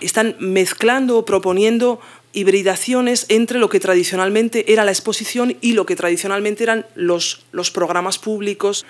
están 0.02 0.36
mezclando 0.40 1.18
o 1.18 1.26
proponiendo 1.26 2.00
hibridaciones 2.34 3.26
entre 3.30 3.60
lo 3.60 3.70
que 3.70 3.80
tradicionalmente 3.80 4.74
era 4.74 4.84
la 4.84 4.92
exposición 4.92 5.56
y 5.62 5.74
lo 5.74 5.86
que 5.86 5.96
tradicionalmente 5.96 6.64
eran 6.64 6.86
los, 6.96 7.46
los 7.52 7.72
programas 7.72 8.18
públicos. 8.18 8.86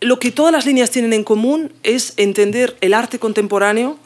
Lo 0.00 0.18
que 0.18 0.30
todas 0.30 0.52
las 0.52 0.66
líneas 0.66 0.90
tienen 0.90 1.12
en 1.12 1.24
común 1.24 1.72
es 1.82 2.14
entender 2.16 2.76
el 2.80 2.94
arte 2.94 3.18
contemporáneo 3.18 3.98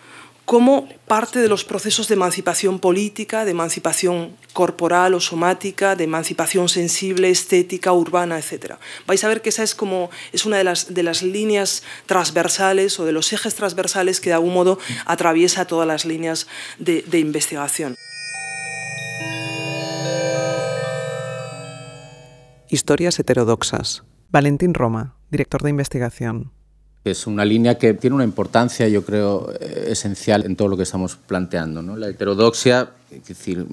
como 0.44 0.88
parte 1.06 1.38
de 1.38 1.48
los 1.48 1.64
procesos 1.64 2.08
de 2.08 2.14
emancipación 2.14 2.78
política, 2.78 3.44
de 3.44 3.52
emancipación 3.52 4.36
corporal 4.52 5.14
o 5.14 5.20
somática, 5.20 5.96
de 5.96 6.04
emancipación 6.04 6.68
sensible, 6.68 7.30
estética, 7.30 7.92
urbana, 7.92 8.38
etc. 8.38 8.74
Vais 9.06 9.22
a 9.24 9.28
ver 9.28 9.40
que 9.40 9.50
esa 9.50 9.62
es, 9.62 9.74
como, 9.74 10.10
es 10.32 10.44
una 10.44 10.58
de 10.58 10.64
las, 10.64 10.92
de 10.92 11.02
las 11.02 11.22
líneas 11.22 11.82
transversales 12.06 12.98
o 12.98 13.04
de 13.04 13.12
los 13.12 13.32
ejes 13.32 13.54
transversales 13.54 14.20
que 14.20 14.30
de 14.30 14.34
algún 14.34 14.54
modo 14.54 14.78
atraviesa 15.06 15.66
todas 15.66 15.86
las 15.86 16.04
líneas 16.04 16.46
de, 16.78 17.02
de 17.02 17.18
investigación. 17.18 17.94
Historias 22.68 23.18
heterodoxas. 23.18 24.02
Valentín 24.30 24.72
Roma, 24.72 25.16
director 25.30 25.62
de 25.62 25.70
investigación. 25.70 26.52
Es 27.04 27.26
una 27.26 27.44
línea 27.44 27.78
que 27.78 27.94
tiene 27.94 28.14
una 28.14 28.24
importancia, 28.24 28.86
yo 28.86 29.04
creo, 29.04 29.52
eh, 29.58 29.86
esencial 29.88 30.44
en 30.44 30.54
todo 30.54 30.68
lo 30.68 30.76
que 30.76 30.84
estamos 30.84 31.16
planteando. 31.16 31.82
¿no? 31.82 31.96
La 31.96 32.08
heterodoxia, 32.08 32.90
es 33.10 33.26
decir, 33.26 33.66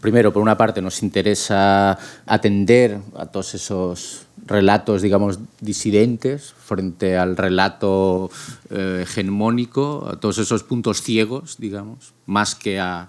primero, 0.00 0.32
por 0.32 0.40
una 0.40 0.56
parte, 0.56 0.80
nos 0.80 1.02
interesa 1.02 1.98
atender 2.26 2.98
a 3.16 3.26
todos 3.26 3.54
esos 3.54 4.26
relatos, 4.46 5.02
digamos, 5.02 5.40
disidentes 5.60 6.54
frente 6.64 7.18
al 7.18 7.36
relato 7.36 8.30
eh, 8.70 9.00
hegemónico, 9.02 10.08
a 10.08 10.20
todos 10.20 10.38
esos 10.38 10.62
puntos 10.62 11.02
ciegos, 11.02 11.56
digamos, 11.58 12.14
más 12.26 12.54
que 12.54 12.78
a 12.78 13.08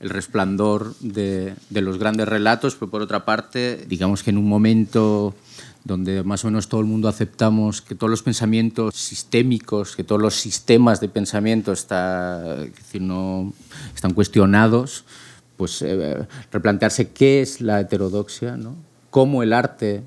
el 0.00 0.10
resplandor 0.10 0.96
de, 0.98 1.54
de 1.70 1.80
los 1.80 1.98
grandes 1.98 2.26
relatos, 2.26 2.74
pero 2.74 2.90
por 2.90 3.02
otra 3.02 3.24
parte, 3.24 3.84
digamos 3.86 4.24
que 4.24 4.30
en 4.30 4.38
un 4.38 4.48
momento 4.48 5.32
donde 5.84 6.22
más 6.22 6.44
o 6.44 6.48
menos 6.48 6.68
todo 6.68 6.80
el 6.80 6.86
mundo 6.86 7.08
aceptamos 7.08 7.82
que 7.82 7.94
todos 7.94 8.10
los 8.10 8.22
pensamientos 8.22 8.94
sistémicos, 8.94 9.96
que 9.96 10.04
todos 10.04 10.20
los 10.20 10.34
sistemas 10.34 11.00
de 11.00 11.08
pensamiento 11.08 11.72
está, 11.72 12.56
decir, 12.56 13.02
no, 13.02 13.52
están 13.94 14.14
cuestionados, 14.14 15.04
pues 15.56 15.82
eh, 15.82 16.26
replantearse 16.52 17.10
qué 17.10 17.42
es 17.42 17.60
la 17.60 17.80
heterodoxia, 17.80 18.56
¿no? 18.56 18.76
cómo 19.10 19.42
el 19.42 19.52
arte 19.52 20.02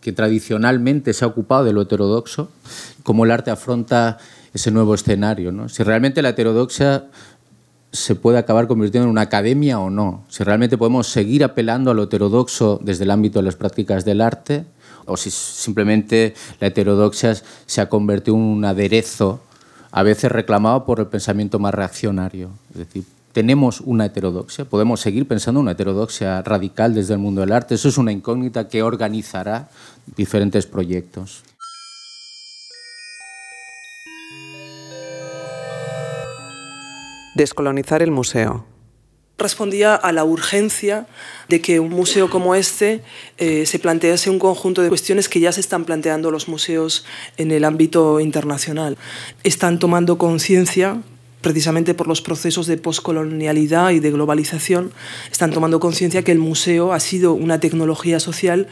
que 0.00 0.12
tradicionalmente 0.12 1.12
se 1.12 1.24
ha 1.24 1.28
ocupado 1.28 1.64
de 1.64 1.72
lo 1.72 1.82
heterodoxo, 1.82 2.50
cómo 3.02 3.24
el 3.24 3.30
arte 3.30 3.50
afronta 3.50 4.18
ese 4.54 4.70
nuevo 4.70 4.94
escenario. 4.94 5.52
¿no? 5.52 5.68
Si 5.68 5.82
realmente 5.82 6.22
la 6.22 6.30
heterodoxia 6.30 7.06
se 7.92 8.14
puede 8.14 8.38
acabar 8.38 8.68
convirtiendo 8.68 9.06
en 9.06 9.10
una 9.10 9.22
academia 9.22 9.80
o 9.80 9.90
no, 9.90 10.24
si 10.28 10.44
realmente 10.44 10.78
podemos 10.78 11.08
seguir 11.08 11.42
apelando 11.42 11.90
a 11.90 11.94
lo 11.94 12.04
heterodoxo 12.04 12.80
desde 12.82 13.04
el 13.04 13.10
ámbito 13.10 13.38
de 13.40 13.44
las 13.44 13.56
prácticas 13.56 14.04
del 14.04 14.20
arte, 14.20 14.64
o 15.08 15.16
si 15.16 15.30
simplemente 15.30 16.34
la 16.60 16.68
heterodoxia 16.68 17.34
se 17.66 17.80
ha 17.80 17.88
convertido 17.88 18.36
en 18.36 18.42
un 18.42 18.64
aderezo 18.64 19.40
a 19.90 20.02
veces 20.02 20.30
reclamado 20.30 20.84
por 20.84 21.00
el 21.00 21.06
pensamiento 21.06 21.58
más 21.58 21.74
reaccionario. 21.74 22.50
Es 22.72 22.78
decir, 22.78 23.04
tenemos 23.32 23.80
una 23.80 24.06
heterodoxia, 24.06 24.64
podemos 24.64 25.00
seguir 25.00 25.26
pensando 25.26 25.60
una 25.60 25.72
heterodoxia 25.72 26.42
radical 26.42 26.94
desde 26.94 27.14
el 27.14 27.20
mundo 27.20 27.40
del 27.40 27.52
arte. 27.52 27.74
Eso 27.74 27.88
es 27.88 27.98
una 27.98 28.12
incógnita 28.12 28.68
que 28.68 28.82
organizará 28.82 29.68
diferentes 30.16 30.66
proyectos. 30.66 31.42
Descolonizar 37.34 38.02
el 38.02 38.10
museo 38.10 38.64
respondía 39.38 39.94
a 39.94 40.12
la 40.12 40.24
urgencia 40.24 41.06
de 41.48 41.60
que 41.60 41.80
un 41.80 41.90
museo 41.90 42.28
como 42.28 42.54
este 42.54 43.02
eh, 43.38 43.64
se 43.66 43.78
plantease 43.78 44.30
un 44.30 44.38
conjunto 44.38 44.82
de 44.82 44.88
cuestiones 44.88 45.28
que 45.28 45.40
ya 45.40 45.52
se 45.52 45.60
están 45.60 45.84
planteando 45.84 46.30
los 46.30 46.48
museos 46.48 47.04
en 47.36 47.52
el 47.52 47.64
ámbito 47.64 48.20
internacional. 48.20 48.98
Están 49.44 49.78
tomando 49.78 50.18
conciencia 50.18 51.00
precisamente 51.40 51.94
por 51.94 52.08
los 52.08 52.20
procesos 52.20 52.66
de 52.66 52.76
poscolonialidad 52.78 53.90
y 53.90 54.00
de 54.00 54.10
globalización, 54.10 54.90
están 55.30 55.52
tomando 55.52 55.78
conciencia 55.78 56.24
que 56.24 56.32
el 56.32 56.40
museo 56.40 56.92
ha 56.92 56.98
sido 56.98 57.32
una 57.32 57.60
tecnología 57.60 58.18
social 58.18 58.66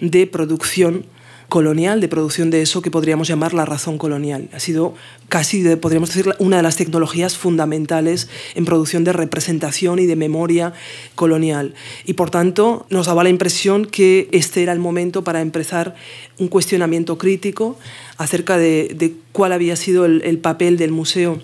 de 0.00 0.26
producción 0.26 1.06
colonial, 1.48 2.00
de 2.00 2.08
producción 2.08 2.50
de 2.50 2.62
eso 2.62 2.82
que 2.82 2.90
podríamos 2.90 3.28
llamar 3.28 3.54
la 3.54 3.64
razón 3.64 3.96
colonial. 3.96 4.48
Ha 4.52 4.60
sido 4.60 4.94
casi, 5.28 5.64
podríamos 5.76 6.10
decir, 6.10 6.34
una 6.38 6.58
de 6.58 6.62
las 6.62 6.76
tecnologías 6.76 7.36
fundamentales 7.36 8.28
en 8.54 8.64
producción 8.64 9.04
de 9.04 9.12
representación 9.12 9.98
y 9.98 10.06
de 10.06 10.16
memoria 10.16 10.74
colonial. 11.14 11.74
Y 12.04 12.14
por 12.14 12.30
tanto, 12.30 12.86
nos 12.90 13.06
daba 13.06 13.24
la 13.24 13.30
impresión 13.30 13.86
que 13.86 14.28
este 14.32 14.62
era 14.62 14.72
el 14.72 14.78
momento 14.78 15.24
para 15.24 15.40
empezar 15.40 15.94
un 16.38 16.48
cuestionamiento 16.48 17.16
crítico 17.16 17.78
acerca 18.18 18.58
de, 18.58 19.14
cuál 19.32 19.52
había 19.52 19.76
sido 19.76 20.04
el 20.04 20.38
papel 20.38 20.76
del 20.76 20.90
museo 20.90 21.40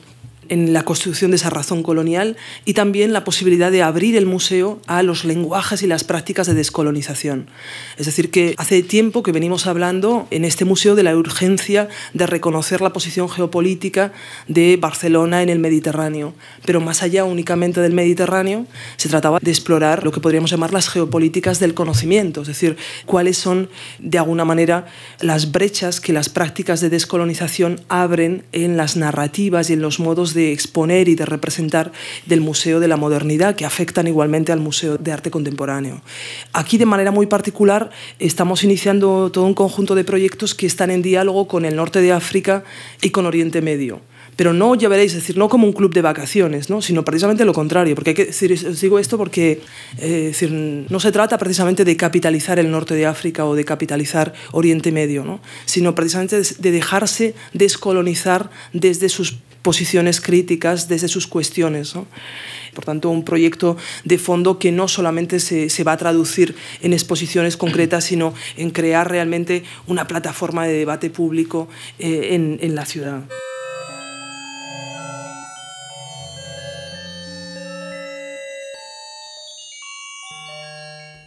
en 0.48 0.72
la 0.72 0.84
construcción 0.84 1.30
de 1.30 1.36
esa 1.36 1.50
razón 1.50 1.82
colonial 1.82 2.36
y 2.64 2.74
también 2.74 3.12
la 3.12 3.24
posibilidad 3.24 3.70
de 3.70 3.82
abrir 3.82 4.16
el 4.16 4.26
museo 4.26 4.80
a 4.86 5.02
los 5.02 5.24
lenguajes 5.24 5.82
y 5.82 5.86
las 5.86 6.04
prácticas 6.04 6.46
de 6.46 6.54
descolonización. 6.54 7.46
Es 7.96 8.06
decir, 8.06 8.30
que 8.30 8.54
hace 8.58 8.82
tiempo 8.82 9.22
que 9.22 9.32
venimos 9.32 9.66
hablando 9.66 10.26
en 10.30 10.44
este 10.44 10.64
museo 10.64 10.94
de 10.94 11.02
la 11.02 11.16
urgencia 11.16 11.88
de 12.12 12.26
reconocer 12.26 12.80
la 12.80 12.92
posición 12.92 13.28
geopolítica 13.28 14.12
de 14.48 14.76
Barcelona 14.76 15.42
en 15.42 15.48
el 15.48 15.58
Mediterráneo, 15.58 16.34
pero 16.64 16.80
más 16.80 17.02
allá 17.02 17.24
únicamente 17.24 17.80
del 17.80 17.92
Mediterráneo, 17.92 18.66
se 18.96 19.08
trataba 19.08 19.38
de 19.40 19.50
explorar 19.50 20.04
lo 20.04 20.12
que 20.12 20.20
podríamos 20.20 20.50
llamar 20.50 20.72
las 20.72 20.88
geopolíticas 20.88 21.60
del 21.60 21.74
conocimiento, 21.74 22.42
es 22.42 22.48
decir, 22.48 22.76
cuáles 23.06 23.38
son 23.38 23.68
de 23.98 24.18
alguna 24.18 24.44
manera 24.44 24.86
las 25.20 25.52
brechas 25.52 26.00
que 26.00 26.12
las 26.12 26.28
prácticas 26.28 26.80
de 26.80 26.90
descolonización 26.90 27.80
abren 27.88 28.44
en 28.52 28.76
las 28.76 28.96
narrativas 28.96 29.70
y 29.70 29.74
en 29.74 29.82
los 29.82 30.00
modos 30.00 30.33
de 30.34 30.52
exponer 30.52 31.08
y 31.08 31.14
de 31.14 31.24
representar 31.24 31.92
del 32.26 32.40
Museo 32.40 32.80
de 32.80 32.88
la 32.88 32.96
Modernidad, 32.96 33.56
que 33.56 33.64
afectan 33.64 34.06
igualmente 34.06 34.52
al 34.52 34.60
Museo 34.60 34.98
de 34.98 35.12
Arte 35.12 35.30
Contemporáneo. 35.30 36.02
Aquí, 36.52 36.76
de 36.78 36.86
manera 36.86 37.10
muy 37.10 37.26
particular, 37.26 37.90
estamos 38.18 38.64
iniciando 38.64 39.30
todo 39.30 39.44
un 39.44 39.54
conjunto 39.54 39.94
de 39.94 40.04
proyectos 40.04 40.54
que 40.54 40.66
están 40.66 40.90
en 40.90 41.02
diálogo 41.02 41.48
con 41.48 41.64
el 41.64 41.76
norte 41.76 42.00
de 42.00 42.12
África 42.12 42.64
y 43.00 43.10
con 43.10 43.26
Oriente 43.26 43.62
Medio 43.62 44.00
pero 44.36 44.52
no, 44.52 44.74
ya 44.74 44.88
veréis, 44.88 45.14
decir, 45.14 45.36
no 45.36 45.48
como 45.48 45.66
un 45.66 45.72
club 45.72 45.92
de 45.94 46.02
vacaciones, 46.02 46.70
¿no? 46.70 46.82
sino 46.82 47.04
precisamente 47.04 47.44
lo 47.44 47.52
contrario, 47.52 47.94
porque 47.94 48.10
hay 48.10 48.52
os 48.52 48.80
digo 48.80 48.98
esto 48.98 49.18
porque 49.18 49.60
eh, 49.98 50.86
no 50.88 51.00
se 51.00 51.12
trata 51.12 51.38
precisamente 51.38 51.84
de 51.84 51.96
capitalizar 51.96 52.58
el 52.58 52.70
norte 52.70 52.94
de 52.94 53.06
África 53.06 53.44
o 53.44 53.54
de 53.54 53.64
capitalizar 53.64 54.32
Oriente 54.52 54.92
Medio, 54.92 55.24
¿no? 55.24 55.40
sino 55.64 55.94
precisamente 55.94 56.40
de 56.42 56.70
dejarse 56.70 57.34
descolonizar 57.52 58.50
desde 58.72 59.08
sus 59.08 59.38
posiciones 59.64 60.20
críticas 60.20 60.88
desde 60.88 61.08
sus 61.08 61.26
cuestiones. 61.26 61.94
Por 62.74 62.84
tanto, 62.84 63.08
un 63.08 63.24
proyecto 63.24 63.76
de 64.04 64.18
fondo 64.18 64.58
que 64.58 64.70
no 64.70 64.88
solamente 64.88 65.40
se, 65.40 65.84
va 65.84 65.92
a 65.92 65.96
traducir 65.96 66.54
en 66.82 66.92
exposiciones 66.92 67.56
concretas, 67.56 68.04
sino 68.04 68.34
en 68.56 68.70
crear 68.70 69.10
realmente 69.10 69.64
una 69.86 70.06
plataforma 70.06 70.66
de 70.66 70.74
debate 70.74 71.08
público 71.08 71.66
eh, 71.98 72.28
en, 72.32 72.58
en 72.60 72.74
la 72.74 72.84
ciudad. 72.84 73.24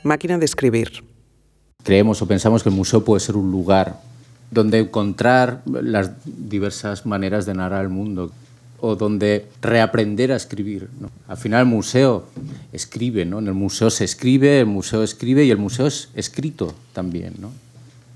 Máquina 0.08 0.38
de 0.38 0.46
escribir. 0.46 1.04
Creemos 1.84 2.22
o 2.22 2.28
pensamos 2.28 2.64
que 2.64 2.70
el 2.70 2.76
museo 2.76 3.06
puede 3.06 3.20
ser 3.20 3.36
un 3.36 3.52
lugar 3.52 4.02
donde 4.50 4.80
encontrar 4.80 5.62
las 5.66 6.12
diversas 6.26 7.06
maneras 7.06 7.46
de 7.46 7.54
narrar 7.54 7.84
el 7.84 7.90
mundo 7.90 8.32
o 8.80 8.96
donde 8.96 9.48
reaprender 9.62 10.32
a 10.32 10.36
escribir. 10.36 10.90
Al 11.28 11.38
final 11.38 11.62
el 11.62 11.68
museo 11.68 12.26
escribe, 12.72 13.26
¿no? 13.26 13.40
en 13.40 13.48
el 13.48 13.54
museo 13.54 13.90
se 13.90 14.04
escribe, 14.04 14.60
el 14.60 14.66
museo 14.68 15.04
escribe 15.04 15.46
y 15.46 15.52
el 15.52 15.58
museo 15.58 15.88
es 15.88 16.10
escrito 16.14 16.74
también. 16.94 17.34
¿no? 17.40 17.52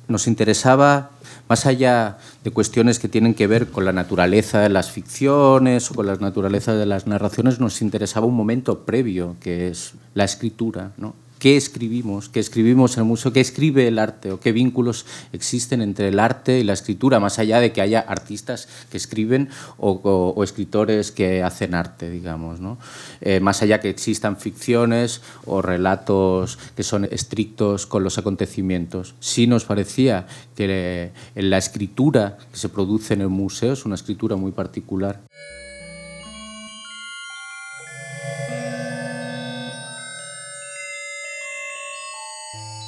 Nos 0.08 0.28
interesaba, 0.28 1.12
más 1.50 1.66
allá 1.66 2.20
de 2.44 2.52
cuestiones 2.52 3.00
que 3.00 3.10
tienen 3.10 3.34
que 3.34 3.48
ver 3.48 3.68
con 3.68 3.86
la 3.86 3.92
naturaleza 3.92 4.60
de 4.60 4.70
las 4.70 4.92
ficciones 4.92 5.90
o 5.90 5.96
con 5.96 6.06
la 6.06 6.16
naturaleza 6.16 6.76
de 6.76 6.86
las 6.86 7.08
narraciones, 7.08 7.60
nos 7.60 7.82
interesaba 7.82 8.28
un 8.28 8.36
momento 8.36 8.80
previo, 8.80 9.36
que 9.42 9.68
es 9.68 9.94
la 10.14 10.26
escritura. 10.26 10.92
¿no? 10.98 11.16
Qué 11.42 11.58
escribimos, 11.58 12.30
qué 12.30 12.40
escribimos 12.40 12.96
en 12.96 13.00
el 13.02 13.08
museo, 13.08 13.34
qué 13.34 13.40
escribe 13.40 13.88
el 13.88 13.98
arte 13.98 14.32
o 14.32 14.40
qué 14.40 14.52
vínculos 14.52 15.08
existen 15.34 15.82
entre 15.82 16.10
el 16.10 16.20
arte 16.20 16.60
y 16.60 16.64
la 16.64 16.74
escritura, 16.74 17.20
más 17.20 17.40
allá 17.40 17.60
de 17.60 17.72
que 17.72 17.82
haya 17.82 18.00
artistas 18.00 18.70
que 18.92 18.98
escriben 18.98 19.50
o, 19.80 20.44
escritores 20.44 21.12
que 21.12 21.42
hacen 21.42 21.74
arte, 21.74 22.12
digamos. 22.12 22.60
¿no? 22.60 22.78
Eh, 23.22 23.40
más 23.40 23.64
allá 23.64 23.80
que 23.80 23.90
existan 23.90 24.38
ficciones 24.38 25.24
o 25.46 25.64
relatos 25.64 26.60
que 26.76 26.84
son 26.84 27.06
estrictos 27.06 27.88
con 27.88 28.04
los 28.04 28.20
acontecimientos. 28.20 29.16
Sí 29.20 29.48
nos 29.48 29.66
parecía 29.66 30.28
que 30.56 31.12
la 31.34 31.58
escritura 31.58 32.38
que 32.52 32.58
se 32.60 32.70
produce 32.70 33.16
en 33.16 33.22
el 33.22 33.30
museo 33.30 33.74
es 33.74 33.84
una 33.84 33.96
escritura 33.96 34.36
muy 34.36 34.52
particular. 34.52 35.20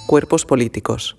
Cuerpos 0.06 0.46
políticos. 0.46 1.16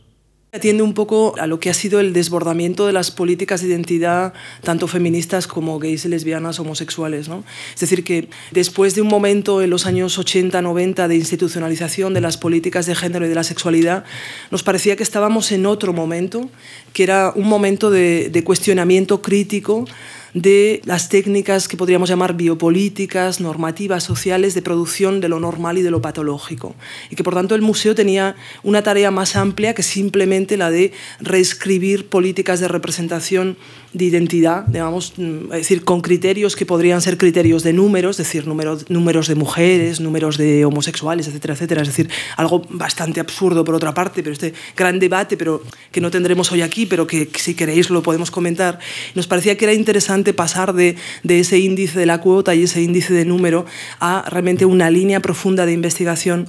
Atiende 0.55 0.85
un 0.85 0.95
poco 0.95 1.35
a 1.41 1.49
lo 1.49 1.59
que 1.59 1.69
ha 1.69 1.75
sido 1.75 1.99
el 1.99 2.13
desbordamiento 2.13 2.87
de 2.87 2.93
las 2.93 3.11
políticas 3.11 3.61
de 3.61 3.67
identidad, 3.67 4.35
tanto 4.63 4.87
feministas 4.87 5.49
como 5.49 5.81
gays, 5.81 6.05
lesbianas, 6.05 6.61
homosexuales. 6.61 7.29
¿no? 7.29 7.43
Es 7.75 7.81
decir, 7.81 8.05
que 8.05 8.29
después 8.53 8.95
de 8.95 9.03
un 9.03 9.09
momento 9.09 9.63
en 9.63 9.71
los 9.71 9.85
años 9.85 10.17
80, 10.17 10.63
90 10.63 11.09
de 11.09 11.17
institucionalización 11.17 12.15
de 12.15 12.21
las 12.21 12.37
políticas 12.37 12.87
de 12.87 12.95
género 12.95 13.27
y 13.27 13.29
de 13.29 13.35
la 13.35 13.43
sexualidad, 13.43 14.05
nos 14.53 14.63
parecía 14.63 14.95
que 14.95 15.03
estábamos 15.03 15.51
en 15.51 15.67
otro 15.67 15.93
momento, 15.93 16.49
que 16.93 17.03
era 17.03 17.33
un 17.35 17.49
momento 17.49 17.91
de, 17.91 18.29
de 18.31 18.45
cuestionamiento 18.45 19.23
crítico 19.23 19.87
de 20.35 20.83
las 20.85 21.09
técnicas 21.09 21.69
que 21.69 21.77
podríamos 21.77 22.09
llamar 22.09 22.35
biopolíticas, 22.35 23.41
normativas, 23.41 24.03
sociales 24.03 24.55
de 24.55 24.63
producción 24.63 25.21
de 25.21 25.29
lo 25.29 25.39
normal 25.39 25.79
y 25.79 25.83
de 25.83 25.93
lo 25.93 26.03
patológico. 26.03 26.75
Y 27.09 27.17
que 27.17 27.25
por 27.25 27.35
tanto 27.35 27.55
el 27.55 27.63
museo 27.63 27.95
tenía 27.95 28.35
una 28.65 28.83
tarea 28.83 29.13
más 29.13 29.37
amplia 29.37 29.75
que 29.75 29.85
simplemente 29.85 30.57
la 30.57 30.71
de 30.71 30.93
reescribir 31.21 32.09
políticas 32.09 32.59
de 32.59 32.69
representación 32.69 33.57
de 33.95 34.05
identidad, 34.05 34.67
digamos, 34.67 35.15
mm, 35.17 35.51
decir, 35.51 35.85
con 35.85 36.01
criterios 36.01 36.57
que 36.57 36.67
podrían 36.67 37.01
ser 37.01 37.17
criterios 37.17 37.63
de 37.63 37.73
números, 37.73 38.17
decir, 38.17 38.47
números, 38.47 38.91
números 38.91 39.29
de 39.29 39.37
mujeres, 39.37 40.01
números 40.01 40.37
de 40.37 40.65
homosexuales, 40.65 41.29
etcétera, 41.29 41.55
etcétera. 41.55 41.83
Es 41.83 41.89
decir, 41.89 42.11
algo 42.37 42.67
bastante 42.69 43.21
absurdo 43.21 43.65
por 43.65 43.75
otra 43.75 43.95
parte, 43.95 44.23
pero 44.23 44.33
este 44.33 44.53
gran 44.77 44.99
debate, 44.99 45.37
pero 45.37 45.63
que 45.93 46.01
no 46.01 46.11
tendremos 46.11 46.51
hoy 46.53 46.63
aquí, 46.63 46.87
pero 46.87 47.07
que 47.07 47.29
si 47.37 47.55
queréis 47.55 47.89
lo 47.89 48.03
podemos 48.03 48.31
comentar. 48.31 48.81
Nos 49.15 49.27
parecía 49.27 49.57
que 49.57 49.65
era 49.65 49.75
interesante 49.75 50.35
pasar 50.35 50.75
de, 50.75 50.97
de, 51.23 51.41
ese 51.41 51.59
índice 51.59 51.99
de 51.99 52.07
la 52.07 52.21
cuota 52.21 52.55
y 52.55 52.65
ese 52.65 52.83
índice 52.83 53.15
de 53.15 53.25
número 53.25 53.65
a 54.01 54.25
realmente 54.29 54.65
una 54.65 54.91
línea 54.91 55.21
profunda 55.21 55.67
de 55.67 55.73
investigación 55.73 56.49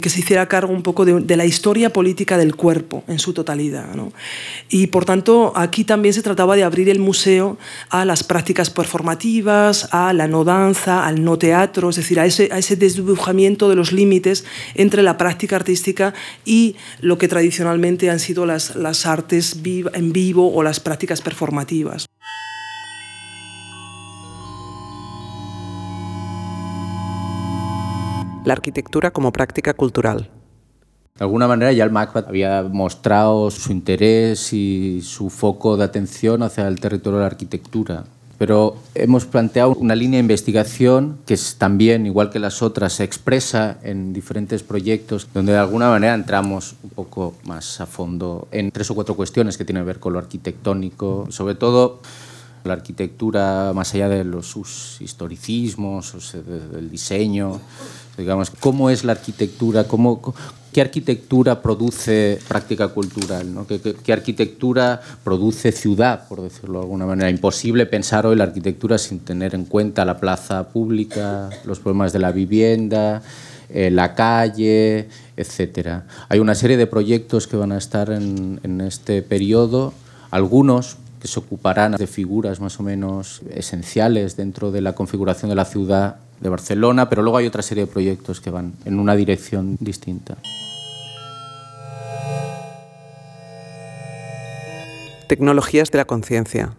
que 0.00 0.10
se 0.10 0.20
hiciera 0.20 0.46
cargo 0.46 0.72
un 0.72 0.82
poco 0.82 1.04
de, 1.04 1.36
la 1.36 1.44
historia 1.44 1.92
política 1.92 2.36
del 2.36 2.54
cuerpo 2.54 3.04
en 3.08 3.18
su 3.18 3.32
totalidad. 3.32 3.94
¿no? 3.94 4.12
Y 4.68 4.88
por 4.88 5.04
tanto, 5.04 5.52
aquí 5.56 5.84
también 5.84 6.14
se 6.14 6.22
trataba 6.22 6.56
de 6.56 6.64
abrir 6.64 6.88
el 6.88 6.98
museo 6.98 7.58
a 7.88 8.04
las 8.04 8.24
prácticas 8.24 8.70
performativas, 8.70 9.88
a 9.92 10.12
la 10.12 10.28
no 10.28 10.44
danza, 10.44 11.06
al 11.06 11.24
no 11.24 11.38
teatro, 11.38 11.90
es 11.90 11.96
decir, 11.96 12.20
a 12.20 12.26
ese, 12.26 12.48
a 12.52 12.58
ese 12.58 12.76
desdibujamiento 12.76 13.68
de 13.68 13.76
los 13.76 13.92
límites 13.92 14.44
entre 14.74 15.02
la 15.02 15.16
práctica 15.16 15.56
artística 15.56 16.14
y 16.44 16.76
lo 17.00 17.18
que 17.18 17.28
tradicionalmente 17.28 18.10
han 18.10 18.18
sido 18.18 18.46
las, 18.46 18.76
las 18.76 19.06
artes 19.06 19.56
en 19.64 20.12
vivo 20.12 20.52
o 20.52 20.62
las 20.62 20.80
prácticas 20.80 21.20
performativas. 21.20 22.06
La 28.44 28.54
arquitectura 28.54 29.10
como 29.10 29.32
práctica 29.32 29.74
cultural. 29.74 30.30
De 31.16 31.24
alguna 31.24 31.46
manera 31.46 31.72
ya 31.72 31.84
el 31.84 31.90
MACBA 31.90 32.24
había 32.28 32.62
mostrado 32.62 33.50
su 33.50 33.72
interés 33.72 34.52
y 34.52 35.02
su 35.02 35.28
foco 35.28 35.76
de 35.76 35.84
atención 35.84 36.42
hacia 36.42 36.66
el 36.66 36.80
territorio 36.80 37.18
de 37.18 37.24
la 37.24 37.26
arquitectura. 37.26 38.04
Pero 38.38 38.76
hemos 38.94 39.26
planteado 39.26 39.74
una 39.74 39.94
línea 39.94 40.16
de 40.16 40.22
investigación 40.22 41.18
que 41.26 41.34
es 41.34 41.56
también, 41.56 42.06
igual 42.06 42.30
que 42.30 42.38
las 42.38 42.62
otras, 42.62 42.94
se 42.94 43.04
expresa 43.04 43.76
en 43.82 44.14
diferentes 44.14 44.62
proyectos 44.62 45.28
donde 45.34 45.52
de 45.52 45.58
alguna 45.58 45.90
manera 45.90 46.14
entramos 46.14 46.74
un 46.82 46.88
poco 46.88 47.34
más 47.44 47.82
a 47.82 47.86
fondo 47.86 48.48
en 48.50 48.70
tres 48.70 48.90
o 48.90 48.94
cuatro 48.94 49.14
cuestiones 49.14 49.58
que 49.58 49.66
tienen 49.66 49.82
que 49.82 49.88
ver 49.88 50.00
con 50.00 50.14
lo 50.14 50.18
arquitectónico, 50.18 51.26
sobre 51.28 51.54
todo 51.54 52.00
la 52.64 52.74
arquitectura 52.74 53.72
más 53.74 53.94
allá 53.94 54.08
de 54.08 54.24
los 54.24 54.46
sus 54.46 55.00
historicismos, 55.00 56.14
del 56.44 56.90
diseño, 56.90 57.60
digamos, 58.16 58.50
cómo 58.50 58.90
es 58.90 59.04
la 59.04 59.12
arquitectura, 59.12 59.84
cómo, 59.84 60.34
qué 60.72 60.80
arquitectura 60.80 61.62
produce 61.62 62.38
práctica 62.46 62.88
cultural, 62.88 63.52
¿no? 63.52 63.66
¿Qué, 63.66 64.12
arquitectura 64.12 65.00
produce 65.24 65.72
ciudad, 65.72 66.28
por 66.28 66.42
decirlo 66.42 66.78
de 66.78 66.84
alguna 66.84 67.06
manera. 67.06 67.30
Imposible 67.30 67.86
pensar 67.86 68.26
hoy 68.26 68.36
la 68.36 68.44
arquitectura 68.44 68.98
sin 68.98 69.20
tener 69.20 69.54
en 69.54 69.64
cuenta 69.64 70.04
la 70.04 70.18
plaza 70.18 70.68
pública, 70.68 71.50
los 71.64 71.80
problemas 71.80 72.12
de 72.12 72.18
la 72.18 72.32
vivienda, 72.32 73.22
eh, 73.68 73.90
la 73.90 74.14
calle, 74.14 75.08
etc. 75.36 76.02
Hay 76.28 76.38
una 76.38 76.54
serie 76.54 76.76
de 76.76 76.86
proyectos 76.86 77.46
que 77.46 77.56
van 77.56 77.72
a 77.72 77.78
estar 77.78 78.10
en, 78.10 78.60
en 78.62 78.80
este 78.80 79.22
periodo, 79.22 79.92
algunos 80.30 80.96
que 81.20 81.28
se 81.28 81.38
ocuparán 81.38 81.92
de 81.92 82.06
figuras 82.06 82.60
más 82.60 82.80
o 82.80 82.82
menos 82.82 83.42
esenciales 83.54 84.36
dentro 84.36 84.70
de 84.72 84.80
la 84.80 84.94
configuración 84.94 85.50
de 85.50 85.54
la 85.54 85.64
ciudad 85.64 86.16
de 86.40 86.48
Barcelona, 86.48 87.08
pero 87.08 87.22
luego 87.22 87.36
hay 87.36 87.46
otra 87.46 87.62
serie 87.62 87.84
de 87.84 87.92
proyectos 87.92 88.40
que 88.40 88.50
van 88.50 88.72
en 88.84 88.98
una 88.98 89.14
dirección 89.14 89.76
distinta. 89.80 90.38
Tecnologías 95.28 95.90
de 95.90 95.98
la 95.98 96.06
conciencia. 96.06 96.74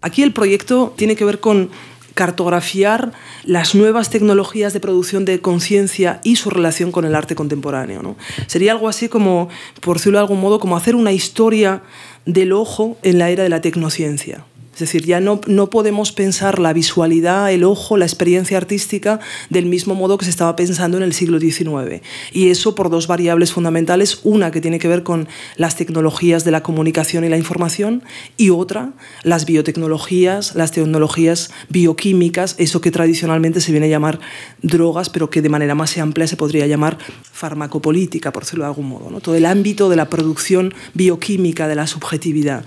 Aquí 0.00 0.22
el 0.22 0.34
proyecto 0.34 0.92
tiene 0.96 1.16
que 1.16 1.24
ver 1.24 1.40
con 1.40 1.70
cartografiar 2.14 3.12
las 3.44 3.74
nuevas 3.74 4.10
tecnologías 4.10 4.72
de 4.72 4.80
producción 4.80 5.24
de 5.24 5.40
conciencia 5.40 6.20
y 6.24 6.36
su 6.36 6.50
relación 6.50 6.92
con 6.92 7.04
el 7.04 7.14
arte 7.14 7.34
contemporáneo. 7.34 8.16
Sería 8.46 8.72
algo 8.72 8.88
así 8.88 9.08
como, 9.08 9.48
por 9.80 9.98
decirlo 9.98 10.18
de 10.18 10.22
algún 10.22 10.40
modo, 10.40 10.60
como 10.60 10.76
hacer 10.76 10.94
una 10.94 11.12
historia 11.12 11.82
del 12.24 12.52
ojo 12.52 12.96
en 13.02 13.18
la 13.18 13.30
era 13.30 13.42
de 13.42 13.48
la 13.48 13.60
tecnociencia. 13.60 14.44
Es 14.74 14.80
decir, 14.80 15.04
ya 15.04 15.20
no, 15.20 15.40
no 15.46 15.70
podemos 15.70 16.12
pensar 16.12 16.58
la 16.58 16.72
visualidad, 16.72 17.52
el 17.52 17.64
ojo, 17.64 17.96
la 17.96 18.04
experiencia 18.04 18.58
artística 18.58 19.20
del 19.48 19.66
mismo 19.66 19.94
modo 19.94 20.18
que 20.18 20.24
se 20.24 20.30
estaba 20.30 20.56
pensando 20.56 20.96
en 20.96 21.04
el 21.04 21.12
siglo 21.12 21.38
XIX. 21.38 22.02
Y 22.32 22.50
eso 22.50 22.74
por 22.74 22.90
dos 22.90 23.06
variables 23.06 23.52
fundamentales. 23.52 24.20
Una 24.24 24.50
que 24.50 24.60
tiene 24.60 24.78
que 24.78 24.88
ver 24.88 25.04
con 25.04 25.28
las 25.56 25.76
tecnologías 25.76 26.44
de 26.44 26.50
la 26.50 26.62
comunicación 26.62 27.24
y 27.24 27.28
la 27.28 27.36
información 27.36 28.02
y 28.36 28.50
otra, 28.50 28.92
las 29.22 29.46
biotecnologías, 29.46 30.54
las 30.56 30.72
tecnologías 30.72 31.50
bioquímicas, 31.68 32.56
eso 32.58 32.80
que 32.80 32.90
tradicionalmente 32.90 33.60
se 33.60 33.70
viene 33.70 33.86
a 33.86 33.90
llamar 33.90 34.18
drogas, 34.62 35.08
pero 35.08 35.30
que 35.30 35.40
de 35.40 35.48
manera 35.48 35.74
más 35.74 35.96
amplia 35.98 36.26
se 36.26 36.36
podría 36.36 36.66
llamar 36.66 36.98
farmacopolítica, 37.32 38.32
por 38.32 38.42
decirlo 38.42 38.64
de 38.64 38.68
algún 38.68 38.88
modo. 38.88 39.10
¿no? 39.10 39.20
Todo 39.20 39.36
el 39.36 39.46
ámbito 39.46 39.88
de 39.88 39.96
la 39.96 40.10
producción 40.10 40.74
bioquímica 40.94 41.68
de 41.68 41.74
la 41.76 41.86
subjetividad. 41.86 42.64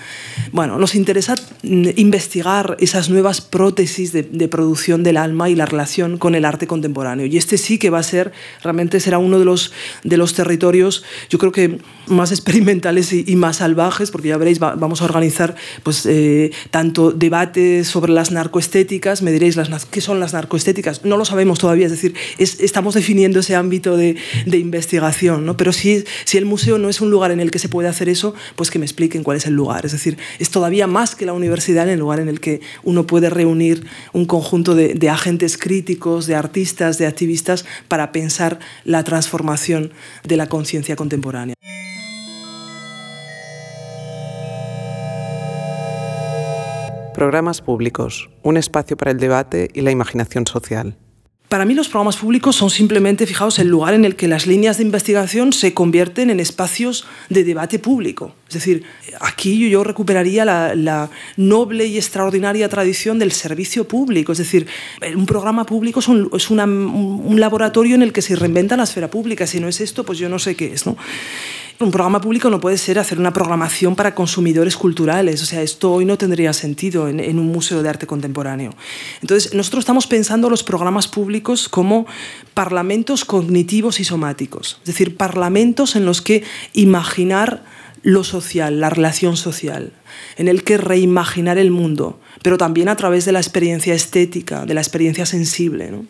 Bueno, 0.52 0.78
nos 0.78 0.96
interesa 0.96 1.36
investigar 1.98 2.78
esas 2.80 3.10
nuevas 3.10 3.42
prótesis 3.42 4.14
de, 4.14 4.24
producción 4.48 5.02
del 5.04 5.18
alma 5.18 5.50
y 5.50 5.56
la 5.56 5.66
relación 5.66 6.20
con 6.20 6.36
el 6.36 6.46
arte 6.46 6.68
contemporáneo. 6.68 7.26
Y 7.26 7.38
este 7.38 7.58
sí 7.58 7.80
que 7.80 7.90
va 7.90 7.98
a 7.98 8.04
ser, 8.04 8.32
realmente 8.62 9.00
será 9.00 9.18
uno 9.18 9.40
de 9.40 9.46
los, 9.46 9.74
de 10.04 10.16
los 10.16 10.36
territorios, 10.36 11.04
yo 11.30 11.40
creo 11.40 11.52
que 11.52 11.80
más 12.06 12.32
experimentales 12.32 13.12
y, 13.12 13.36
más 13.36 13.58
salvajes, 13.58 14.12
porque 14.12 14.28
ya 14.28 14.38
veréis, 14.38 14.60
vamos 14.60 15.02
a 15.02 15.06
organizar 15.06 15.56
pues, 15.82 16.06
eh, 16.06 16.52
tanto 16.70 17.12
debates 17.12 17.88
sobre 17.88 18.14
las 18.14 18.32
narcoestéticas, 18.32 19.24
me 19.24 19.32
diréis, 19.32 19.56
las, 19.56 19.86
¿qué 19.86 20.00
son 20.00 20.20
las 20.20 20.34
narcoestéticas? 20.34 21.04
No 21.04 21.18
lo 21.18 21.26
sabemos 21.26 21.58
todavía, 21.58 21.88
es 21.88 21.92
decir, 21.92 22.14
estamos 22.38 22.94
definiendo 22.94 23.40
ese 23.40 23.56
ámbito 23.56 23.98
de, 23.98 24.18
investigación, 24.46 25.46
¿no? 25.46 25.58
pero 25.58 25.74
si, 25.74 26.04
si 26.26 26.38
el 26.38 26.46
museo 26.46 26.78
no 26.78 26.90
es 26.90 27.02
un 27.02 27.10
lugar 27.10 27.32
en 27.32 27.40
el 27.40 27.50
que 27.50 27.60
se 27.60 27.70
puede 27.70 27.90
hacer 27.90 28.08
eso, 28.08 28.36
pues 28.56 28.70
que 28.70 28.78
me 28.78 28.86
expliquen 28.86 29.24
cuál 29.24 29.38
es 29.38 29.48
el 29.48 29.54
lugar. 29.54 29.86
Es 29.86 29.94
decir, 29.94 30.18
es 30.38 30.52
todavía 30.52 30.86
más 30.86 31.16
que 31.16 31.26
la 31.26 31.34
universidad 31.34 31.87
en 31.88 31.94
el 31.94 32.00
lugar 32.00 32.20
en 32.20 32.30
el 32.30 32.40
que 32.40 32.62
uno 32.84 33.08
puede 33.08 33.30
reunir 33.30 33.88
un 34.14 34.26
conjunto 34.26 34.76
de, 34.76 35.10
agentes 35.10 35.58
críticos, 35.58 36.28
de 36.28 36.36
artistas, 36.36 36.98
de 36.98 37.08
activistas, 37.08 37.66
para 37.88 38.12
pensar 38.12 38.60
la 38.84 39.04
transformación 39.04 39.92
de 40.24 40.38
la 40.38 40.48
conciencia 40.48 40.96
contemporánea. 40.96 41.56
Programas 47.16 47.62
públicos, 47.62 48.30
un 48.44 48.58
espacio 48.58 48.96
para 48.96 49.10
el 49.10 49.18
debate 49.18 49.72
y 49.74 49.82
la 49.82 49.90
imaginación 49.90 50.46
social. 50.46 50.98
Para 51.50 51.64
mí 51.64 51.74
los 51.74 51.88
programas 51.88 52.18
públicos 52.18 52.58
son 52.58 52.70
simplemente, 52.70 53.26
fijaos, 53.26 53.58
el 53.60 53.70
lugar 53.70 53.94
en 53.94 54.04
el 54.04 54.18
que 54.18 54.28
las 54.28 54.48
líneas 54.48 54.78
de 54.78 54.84
investigación 54.84 55.54
se 55.54 55.74
convierten 55.74 56.30
en 56.30 56.42
espacios 56.42 57.06
de 57.30 57.46
debate 57.46 57.80
público. 57.80 58.36
Es 58.50 58.56
decir, 58.56 58.84
aquí 59.22 59.70
yo 59.70 59.82
recuperaría 59.86 60.44
la, 60.44 61.10
noble 61.38 61.86
y 61.86 61.96
extraordinaria 61.96 62.68
tradición 62.68 63.18
del 63.18 63.32
servicio 63.32 63.88
público. 63.88 64.34
Es 64.34 64.40
decir, 64.40 64.68
un 65.16 65.26
programa 65.26 65.66
público 65.66 66.02
es, 66.02 66.10
un, 66.10 66.30
un 66.60 67.40
laboratorio 67.40 67.96
en 67.96 68.02
el 68.02 68.12
que 68.12 68.22
se 68.22 68.36
reinventa 68.36 68.76
la 68.76 68.84
esfera 68.84 69.10
pública. 69.10 69.48
Si 69.48 69.62
no 69.62 69.70
es 69.70 69.80
esto, 69.80 70.04
pues 70.04 70.20
yo 70.20 70.28
no 70.28 70.40
sé 70.40 70.56
qué 70.56 70.74
es. 70.74 70.86
¿no? 70.86 70.98
Un 71.80 71.92
programa 71.92 72.20
público 72.20 72.50
no 72.50 72.60
puede 72.60 72.78
ser 72.80 72.98
hacer 72.98 73.20
una 73.20 73.32
programación 73.32 73.96
para 73.96 74.16
consumidores 74.16 74.76
culturales. 74.76 75.44
O 75.44 75.46
sea, 75.46 75.62
esto 75.62 75.94
hoy 75.94 76.06
no 76.06 76.18
tendría 76.18 76.52
sentido 76.52 77.08
en, 77.08 77.38
un 77.38 77.48
museo 77.48 77.84
de 77.84 77.90
arte 77.90 78.08
contemporáneo. 78.08 78.74
Entonces, 79.22 79.54
nosotros 79.54 79.84
estamos 79.84 80.08
pensando 80.08 80.50
los 80.50 80.64
programas 80.64 81.08
públicos 81.08 81.70
como 81.70 82.08
parlamentos 82.56 83.26
cognitivos 83.26 84.00
y 84.00 84.06
somáticos. 84.06 84.78
Es 84.80 84.88
decir, 84.88 85.18
parlamentos 85.18 85.96
en 85.96 86.06
los 86.06 86.24
que 86.24 86.44
imaginar 86.74 87.64
lo 88.02 88.24
social, 88.24 88.80
la 88.80 88.90
relación 88.90 89.38
social, 89.38 89.94
en 90.38 90.48
el 90.48 90.64
que 90.64 90.78
reimaginar 90.78 91.60
el 91.60 91.70
mundo, 91.70 92.20
pero 92.42 92.58
también 92.58 92.90
a 92.90 92.96
través 92.96 93.26
de 93.26 93.34
la 93.34 93.40
experiencia 93.40 93.94
estética, 93.94 94.66
de 94.66 94.74
la 94.74 94.82
experiencia 94.82 95.28
sensible. 95.28 95.92
¿no? 95.92 96.06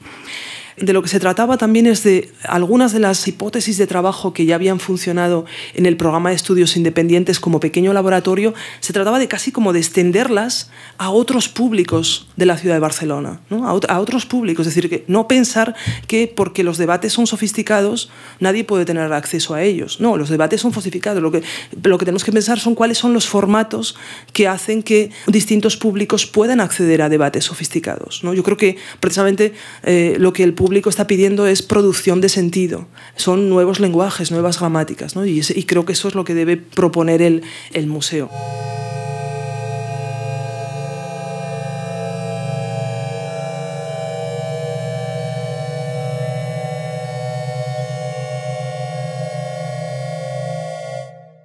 De 0.80 0.94
lo 0.94 1.02
que 1.02 1.10
se 1.10 1.20
trataba 1.20 1.58
también 1.58 1.88
es 1.88 2.04
de 2.04 2.32
algunas 2.44 2.94
de 2.94 3.00
las 3.00 3.28
hipótesis 3.28 3.80
de 3.80 3.88
trabajo 3.88 4.32
que 4.32 4.46
ya 4.46 4.54
habían 4.54 4.80
funcionado 4.80 5.46
en 5.74 5.88
el 5.88 5.98
programa 5.98 6.30
de 6.30 6.36
estudios 6.36 6.78
independientes 6.78 7.40
como 7.40 7.60
pequeño 7.60 7.94
laboratorio, 7.94 8.54
se 8.80 8.94
trataba 8.94 9.18
de 9.18 9.28
casi 9.28 9.52
como 9.52 9.74
de 9.74 9.80
extenderlas 9.80 10.70
a 11.00 11.10
otros 11.10 11.50
públicos 11.50 12.28
de 12.36 12.46
la 12.46 12.58
ciudad 12.58 12.76
de 12.76 12.80
Barcelona, 12.80 13.42
a, 13.50 14.00
otros 14.00 14.28
públicos. 14.28 14.68
Es 14.68 14.76
decir, 14.76 14.88
que 14.88 15.04
no 15.08 15.28
pensar 15.28 15.74
que 16.06 16.28
porque 16.28 16.64
los 16.64 16.78
debates 16.78 17.12
son 17.12 17.26
sofisticados 17.26 18.12
nadie 18.40 18.64
puede 18.64 18.86
tener 18.86 19.12
acceso 19.14 19.56
a 19.56 19.64
ellos. 19.64 20.00
No, 20.00 20.16
los 20.16 20.30
debates 20.30 20.62
son 20.62 20.74
falsificados. 20.74 21.24
Lo 21.24 21.32
que, 21.32 21.42
lo 21.82 21.98
que 21.98 22.06
tenemos 22.06 22.24
que 22.24 22.32
pensar 22.32 22.60
son 22.60 22.76
cuáles 22.76 23.00
son 23.00 23.14
los 23.14 23.28
formatos 23.28 23.96
que 24.32 24.48
hacen 24.48 24.84
que 24.84 25.10
distintos 25.26 25.76
públicos 25.76 26.28
puedan 26.28 26.60
acceder 26.60 27.02
a 27.02 27.10
debates 27.10 27.46
sofisticados. 27.46 28.24
¿no? 28.24 28.36
Yo 28.36 28.44
creo 28.44 28.58
que 28.58 28.78
precisamente 29.00 29.54
eh, 29.82 30.18
lo 30.20 30.34
que 30.34 30.44
el 30.44 30.54
público 30.54 30.67
público 30.68 30.90
está 30.90 31.08
pidiendo 31.08 31.48
es 31.48 31.62
producción 31.62 32.20
de 32.20 32.28
sentido, 32.28 32.88
son 33.16 33.48
nuevos 33.48 33.80
lenguajes, 33.80 34.32
nuevas 34.32 34.60
gramáticas, 34.60 35.16
¿no? 35.16 35.26
y, 35.26 35.42
creo 35.64 35.86
que 35.86 35.94
eso 35.94 36.10
es 36.10 36.16
lo 36.16 36.26
que 36.26 36.34
debe 36.34 36.58
proponer 36.58 37.22
el, 37.22 37.42
el 37.72 37.88
museo. 37.88 38.30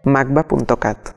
magba.cat 0.03 1.15